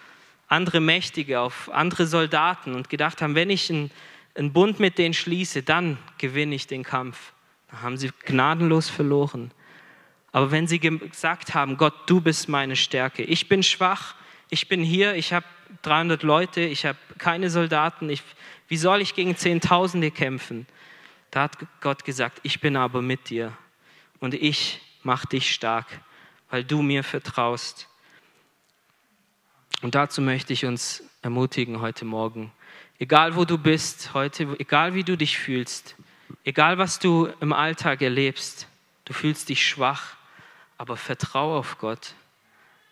andere 0.51 0.81
Mächtige, 0.81 1.41
auf 1.41 1.71
andere 1.73 2.07
Soldaten 2.07 2.75
und 2.75 2.91
gedacht 2.91 3.23
haben, 3.23 3.35
wenn 3.35 3.51
ich 3.51 3.71
einen, 3.71 3.91
einen 4.35 4.53
Bund 4.53 4.81
mit 4.81 4.99
denen 4.99 5.15
schließe, 5.15 5.63
dann 5.63 5.97
gewinne 6.19 6.55
ich 6.55 6.67
den 6.67 6.83
Kampf. 6.83 7.33
Dann 7.71 7.83
haben 7.83 7.97
sie 7.97 8.11
gnadenlos 8.27 8.91
verloren. 8.91 9.53
Aber 10.33 10.51
wenn 10.51 10.67
sie 10.67 10.81
gesagt 10.81 11.55
haben, 11.55 11.77
Gott, 11.77 11.95
du 12.07 12.21
bist 12.21 12.49
meine 12.49 12.77
Stärke, 12.77 13.23
ich 13.23 13.49
bin 13.49 13.63
schwach, 13.63 14.17
ich 14.49 14.69
bin 14.69 14.83
hier, 14.83 15.15
ich 15.15 15.33
habe 15.33 15.47
300 15.83 16.25
Leute, 16.25 16.61
ich 16.61 16.85
habe 16.85 16.99
keine 17.19 17.49
Soldaten, 17.49 18.11
ich, 18.11 18.23
wie 18.67 18.77
soll 18.77 19.01
ich 19.01 19.15
gegen 19.15 19.37
Zehntausende 19.37 20.11
kämpfen? 20.11 20.67
Da 21.31 21.43
hat 21.43 21.59
Gott 21.81 22.05
gesagt, 22.05 22.41
ich 22.43 22.61
bin 22.61 22.77
aber 22.77 23.03
mit 23.03 23.31
dir 23.31 23.57
und 24.19 24.35
ich 24.35 24.81
mache 25.05 25.29
dich 25.29 25.53
stark, 25.55 25.87
weil 26.51 26.65
du 26.65 26.83
mir 26.83 27.05
vertraust. 27.05 27.90
Und 29.83 29.95
dazu 29.95 30.21
möchte 30.21 30.53
ich 30.53 30.67
uns 30.67 31.03
ermutigen 31.23 31.81
heute 31.81 32.05
Morgen. 32.05 32.53
Egal 32.99 33.35
wo 33.35 33.47
du 33.47 33.57
bist 33.57 34.13
heute, 34.13 34.57
egal 34.59 34.95
wie 34.95 35.05
du 35.05 35.17
dich 35.17 35.39
fühlst, 35.39 35.97
egal 36.45 36.77
was 36.77 36.99
du 36.99 37.31
im 37.41 37.55
Alltag 37.55 38.03
erlebst, 38.03 38.67
du 39.07 39.15
fühlst 39.15 39.49
dich 39.49 39.67
schwach, 39.67 40.17
aber 40.77 40.97
vertraue 40.97 41.59
auf 41.59 41.79
Gott, 41.79 42.15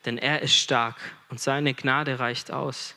denn 0.07 0.17
er 0.17 0.41
ist 0.41 0.55
stark 0.55 0.97
und 1.29 1.41
seine 1.41 1.75
Gnade 1.75 2.19
reicht 2.19 2.51
aus. 2.51 2.95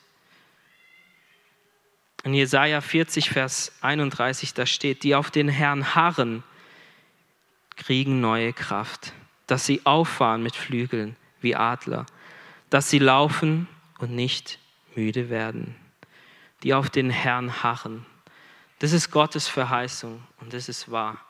In 2.23 2.33
Jesaja 2.33 2.79
40, 2.79 3.29
Vers 3.29 3.73
31, 3.81 4.53
da 4.53 4.65
steht: 4.65 5.03
Die 5.03 5.15
auf 5.15 5.31
den 5.31 5.49
Herrn 5.49 5.95
harren, 5.95 6.43
kriegen 7.75 8.21
neue 8.21 8.53
Kraft, 8.53 9.11
dass 9.47 9.65
sie 9.65 9.81
auffahren 9.85 10.43
mit 10.43 10.55
Flügeln 10.55 11.17
wie 11.41 11.55
Adler, 11.55 12.05
dass 12.69 12.89
sie 12.89 12.99
laufen 12.99 13.67
und 14.01 14.15
nicht 14.15 14.59
müde 14.95 15.29
werden. 15.29 15.75
Die 16.63 16.73
auf 16.73 16.89
den 16.89 17.09
Herrn 17.09 17.63
harren. 17.63 18.05
Das 18.79 18.93
ist 18.93 19.11
Gottes 19.11 19.47
Verheißung 19.47 20.23
und 20.39 20.53
das 20.53 20.69
ist 20.69 20.91
wahr. 20.91 21.23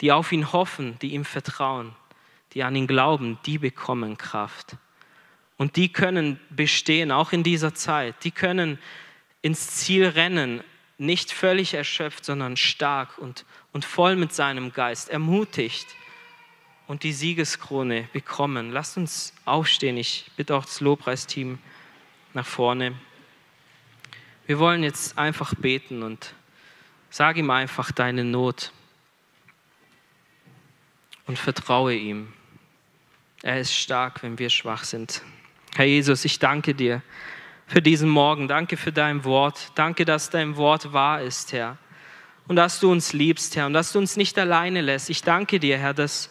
Die 0.00 0.12
auf 0.12 0.32
ihn 0.32 0.52
hoffen, 0.52 0.98
die 1.00 1.12
ihm 1.12 1.24
vertrauen, 1.24 1.94
die 2.54 2.62
an 2.62 2.74
ihn 2.76 2.86
glauben, 2.86 3.38
die 3.44 3.58
bekommen 3.58 4.16
Kraft. 4.16 4.76
Und 5.56 5.76
die 5.76 5.92
können 5.92 6.38
bestehen, 6.50 7.10
auch 7.10 7.32
in 7.32 7.42
dieser 7.42 7.74
Zeit. 7.74 8.14
Die 8.24 8.30
können 8.30 8.78
ins 9.42 9.68
Ziel 9.68 10.06
rennen, 10.06 10.62
nicht 10.98 11.32
völlig 11.32 11.74
erschöpft, 11.74 12.24
sondern 12.24 12.56
stark 12.56 13.18
und, 13.18 13.44
und 13.72 13.84
voll 13.84 14.16
mit 14.16 14.32
seinem 14.32 14.72
Geist, 14.72 15.10
ermutigt 15.10 15.86
und 16.86 17.02
die 17.02 17.12
Siegeskrone 17.12 18.08
bekommen. 18.12 18.72
Lasst 18.72 18.96
uns 18.96 19.34
aufstehen. 19.44 19.96
Ich 19.96 20.30
bitte 20.36 20.56
auch 20.56 20.64
das 20.64 20.80
Lobpreisteam 20.80 21.58
nach 22.34 22.46
vorne. 22.46 22.94
Wir 24.46 24.58
wollen 24.58 24.82
jetzt 24.82 25.18
einfach 25.18 25.54
beten 25.54 26.02
und 26.02 26.34
sag 27.10 27.36
ihm 27.36 27.50
einfach 27.50 27.92
deine 27.92 28.24
Not 28.24 28.72
und 31.26 31.38
vertraue 31.38 31.94
ihm. 31.94 32.32
Er 33.42 33.60
ist 33.60 33.72
stark, 33.72 34.22
wenn 34.22 34.38
wir 34.38 34.50
schwach 34.50 34.84
sind. 34.84 35.22
Herr 35.76 35.84
Jesus, 35.84 36.24
ich 36.24 36.38
danke 36.38 36.74
dir 36.74 37.02
für 37.66 37.82
diesen 37.82 38.08
Morgen. 38.08 38.48
Danke 38.48 38.76
für 38.76 38.90
dein 38.90 39.24
Wort. 39.24 39.70
Danke, 39.74 40.04
dass 40.04 40.30
dein 40.30 40.56
Wort 40.56 40.92
wahr 40.92 41.22
ist, 41.22 41.52
Herr. 41.52 41.76
Und 42.48 42.56
dass 42.56 42.80
du 42.80 42.90
uns 42.90 43.12
liebst, 43.12 43.54
Herr, 43.56 43.66
und 43.66 43.74
dass 43.74 43.92
du 43.92 43.98
uns 43.98 44.16
nicht 44.16 44.38
alleine 44.38 44.80
lässt. 44.80 45.10
Ich 45.10 45.22
danke 45.22 45.60
dir, 45.60 45.78
Herr, 45.78 45.94
dass 45.94 46.30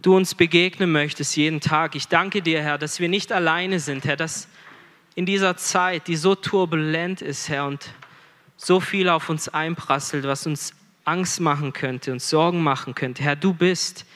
du 0.00 0.16
uns 0.16 0.34
begegnen 0.34 0.90
möchtest 0.90 1.36
jeden 1.36 1.60
Tag. 1.60 1.94
Ich 1.94 2.08
danke 2.08 2.42
dir, 2.42 2.62
Herr, 2.62 2.78
dass 2.78 2.98
wir 2.98 3.08
nicht 3.08 3.30
alleine 3.30 3.78
sind, 3.78 4.04
Herr, 4.04 4.16
dass 4.16 4.48
in 5.14 5.26
dieser 5.26 5.56
Zeit, 5.56 6.08
die 6.08 6.16
so 6.16 6.34
turbulent 6.34 7.22
ist, 7.22 7.48
Herr, 7.48 7.66
und 7.66 7.90
so 8.56 8.80
viel 8.80 9.08
auf 9.08 9.28
uns 9.28 9.48
einprasselt, 9.48 10.24
was 10.24 10.46
uns 10.46 10.72
Angst 11.04 11.40
machen 11.40 11.72
könnte 11.72 12.12
und 12.12 12.22
Sorgen 12.22 12.62
machen 12.62 12.94
könnte. 12.94 13.22
Herr, 13.22 13.36
du 13.36 13.52
bist 13.52 14.06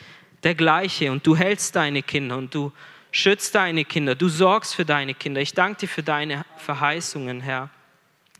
der 0.42 0.54
gleiche 0.54 1.10
und 1.10 1.26
du 1.26 1.36
hältst 1.36 1.74
deine 1.76 2.02
Kinder 2.02 2.36
und 2.36 2.54
du 2.54 2.72
schützt 3.10 3.54
deine 3.54 3.84
Kinder, 3.84 4.14
du 4.14 4.28
sorgst 4.28 4.74
für 4.74 4.84
deine 4.84 5.14
Kinder. 5.14 5.40
Ich 5.40 5.54
danke 5.54 5.80
dir 5.80 5.88
für 5.88 6.02
deine 6.02 6.44
Verheißungen, 6.58 7.40
Herr. 7.40 7.70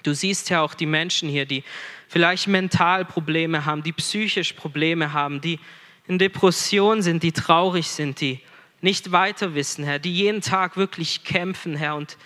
Du 0.03 0.15
siehst 0.15 0.51
ja 0.51 0.63
auch 0.63 0.75
die 0.75 0.87
Menschen 0.87 1.29
hier, 1.29 1.47
die 1.47 1.65
vielleicht 2.09 2.47
mental 2.47 3.05
Probleme 3.05 3.65
haben, 3.65 3.83
die 3.83 3.93
psychisch 3.93 4.53
Probleme 4.53 5.13
haben, 5.13 5.41
die 5.41 5.59
in 6.07 6.19
Depression 6.19 7.03
sind, 7.03 7.25
die 7.25 7.33
traurig 7.33 7.89
sind, 7.89 8.21
die 8.21 8.41
nicht 8.81 9.11
weiter 9.11 9.55
wissen, 9.55 9.85
Herr, 9.85 9.99
die 9.99 10.15
jeden 10.15 10.43
Tag 10.43 10.77
wirklich 10.77 11.25
kämpfen, 11.25 11.75
Herr, 11.75 11.97
und 11.97 12.17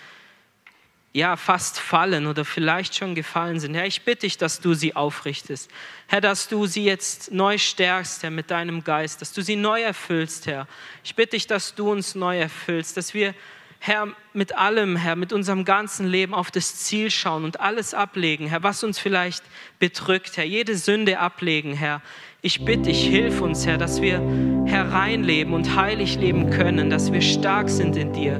ja, 1.13 1.35
fast 1.35 1.77
fallen 1.79 2.25
oder 2.25 2.45
vielleicht 2.45 2.95
schon 2.95 3.15
gefallen 3.15 3.59
sind. 3.59 3.73
Herr, 3.75 3.85
ich 3.85 4.03
bitte 4.03 4.21
dich, 4.21 4.37
dass 4.37 4.61
du 4.61 4.73
sie 4.73 4.95
aufrichtest. 4.95 5.69
Herr, 6.07 6.21
dass 6.21 6.47
du 6.47 6.65
sie 6.67 6.85
jetzt 6.85 7.31
neu 7.31 7.57
stärkst, 7.57 8.23
Herr, 8.23 8.31
mit 8.31 8.49
deinem 8.49 8.83
Geist, 8.83 9.21
dass 9.21 9.33
du 9.33 9.41
sie 9.41 9.57
neu 9.57 9.81
erfüllst, 9.81 10.47
Herr. 10.47 10.67
Ich 11.03 11.15
bitte 11.15 11.31
dich, 11.31 11.47
dass 11.47 11.75
du 11.75 11.91
uns 11.91 12.15
neu 12.15 12.39
erfüllst, 12.39 12.95
dass 12.95 13.13
wir, 13.13 13.35
Herr, 13.79 14.07
mit 14.31 14.55
allem, 14.55 14.95
Herr, 14.95 15.17
mit 15.17 15.33
unserem 15.33 15.65
ganzen 15.65 16.07
Leben 16.07 16.33
auf 16.33 16.49
das 16.49 16.77
Ziel 16.77 17.11
schauen 17.11 17.43
und 17.43 17.59
alles 17.59 17.93
ablegen, 17.93 18.47
Herr, 18.47 18.63
was 18.63 18.81
uns 18.83 18.97
vielleicht 18.97 19.43
bedrückt, 19.79 20.37
Herr, 20.37 20.45
jede 20.45 20.77
Sünde 20.77 21.19
ablegen, 21.19 21.73
Herr. 21.73 22.01
Ich 22.41 22.63
bitte 22.63 22.83
dich, 22.83 23.03
hilf 23.03 23.41
uns, 23.41 23.65
Herr, 23.65 23.77
dass 23.77 24.01
wir 24.01 24.19
hereinleben 24.65 25.53
und 25.53 25.75
heilig 25.75 26.15
leben 26.15 26.51
können, 26.51 26.89
dass 26.89 27.11
wir 27.11 27.21
stark 27.21 27.69
sind 27.69 27.97
in 27.97 28.13
dir. 28.13 28.39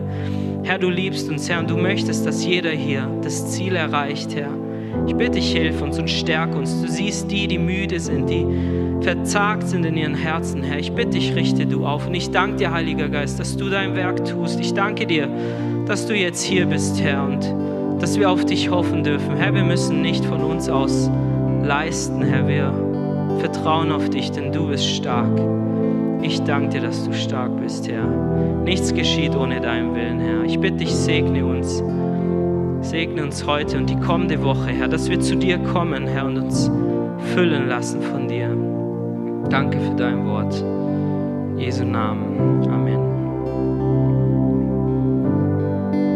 Herr, 0.63 0.77
du 0.77 0.89
liebst 0.89 1.29
uns, 1.29 1.49
Herr, 1.49 1.59
und 1.59 1.69
du 1.69 1.77
möchtest, 1.77 2.25
dass 2.25 2.45
jeder 2.45 2.69
hier 2.69 3.09
das 3.23 3.51
Ziel 3.51 3.75
erreicht, 3.75 4.35
Herr. 4.35 4.51
Ich 5.07 5.15
bitte 5.15 5.31
dich, 5.31 5.51
hilf 5.51 5.81
uns 5.81 5.97
und 5.97 6.09
stärk 6.09 6.55
uns. 6.55 6.81
Du 6.81 6.87
siehst 6.87 7.31
die, 7.31 7.47
die 7.47 7.57
müde 7.57 7.99
sind, 7.99 8.29
die 8.29 8.45
verzagt 9.01 9.67
sind 9.67 9.85
in 9.85 9.97
ihren 9.97 10.13
Herzen, 10.13 10.61
Herr. 10.61 10.77
Ich 10.77 10.91
bitte 10.91 11.11
dich, 11.11 11.33
richte 11.35 11.65
du 11.65 11.85
auf. 11.85 12.05
Und 12.07 12.13
ich 12.13 12.29
danke 12.29 12.57
dir, 12.57 12.71
Heiliger 12.71 13.09
Geist, 13.09 13.39
dass 13.39 13.57
du 13.57 13.69
dein 13.69 13.95
Werk 13.95 14.23
tust. 14.25 14.59
Ich 14.59 14.73
danke 14.73 15.07
dir, 15.07 15.27
dass 15.87 16.05
du 16.05 16.15
jetzt 16.15 16.43
hier 16.43 16.67
bist, 16.67 17.01
Herr, 17.01 17.25
und 17.25 18.01
dass 18.01 18.19
wir 18.19 18.29
auf 18.29 18.45
dich 18.45 18.69
hoffen 18.69 19.03
dürfen. 19.03 19.35
Herr, 19.35 19.53
wir 19.55 19.63
müssen 19.63 20.01
nicht 20.01 20.23
von 20.25 20.41
uns 20.41 20.69
aus 20.69 21.09
leisten, 21.63 22.21
Herr. 22.21 22.47
Wir 22.47 23.39
vertrauen 23.39 23.91
auf 23.91 24.09
dich, 24.09 24.31
denn 24.31 24.51
du 24.51 24.67
bist 24.67 24.85
stark. 24.85 25.39
Ich 26.21 26.41
danke 26.43 26.69
dir, 26.69 26.81
dass 26.81 27.05
du 27.05 27.13
stark 27.13 27.59
bist, 27.59 27.89
Herr. 27.89 28.05
Nichts 28.63 28.93
geschieht 28.93 29.35
ohne 29.35 29.59
deinen 29.59 29.95
Willen, 29.95 30.19
Herr. 30.19 30.43
Ich 30.43 30.59
bitte 30.59 30.77
dich, 30.77 30.93
segne 30.93 31.45
uns. 31.45 31.83
Segne 32.81 33.23
uns 33.23 33.45
heute 33.45 33.77
und 33.77 33.89
die 33.89 33.99
kommende 33.99 34.41
Woche, 34.43 34.69
Herr, 34.69 34.87
dass 34.87 35.09
wir 35.09 35.19
zu 35.19 35.35
dir 35.35 35.57
kommen, 35.59 36.07
Herr, 36.07 36.25
und 36.25 36.37
uns 36.37 36.69
füllen 37.33 37.67
lassen 37.67 38.01
von 38.01 38.27
dir. 38.27 38.49
Danke 39.49 39.79
für 39.79 39.95
dein 39.95 40.25
Wort. 40.25 40.61
In 40.61 41.59
Jesu 41.59 41.85
Namen. 41.85 42.67
Amen. 42.69 44.20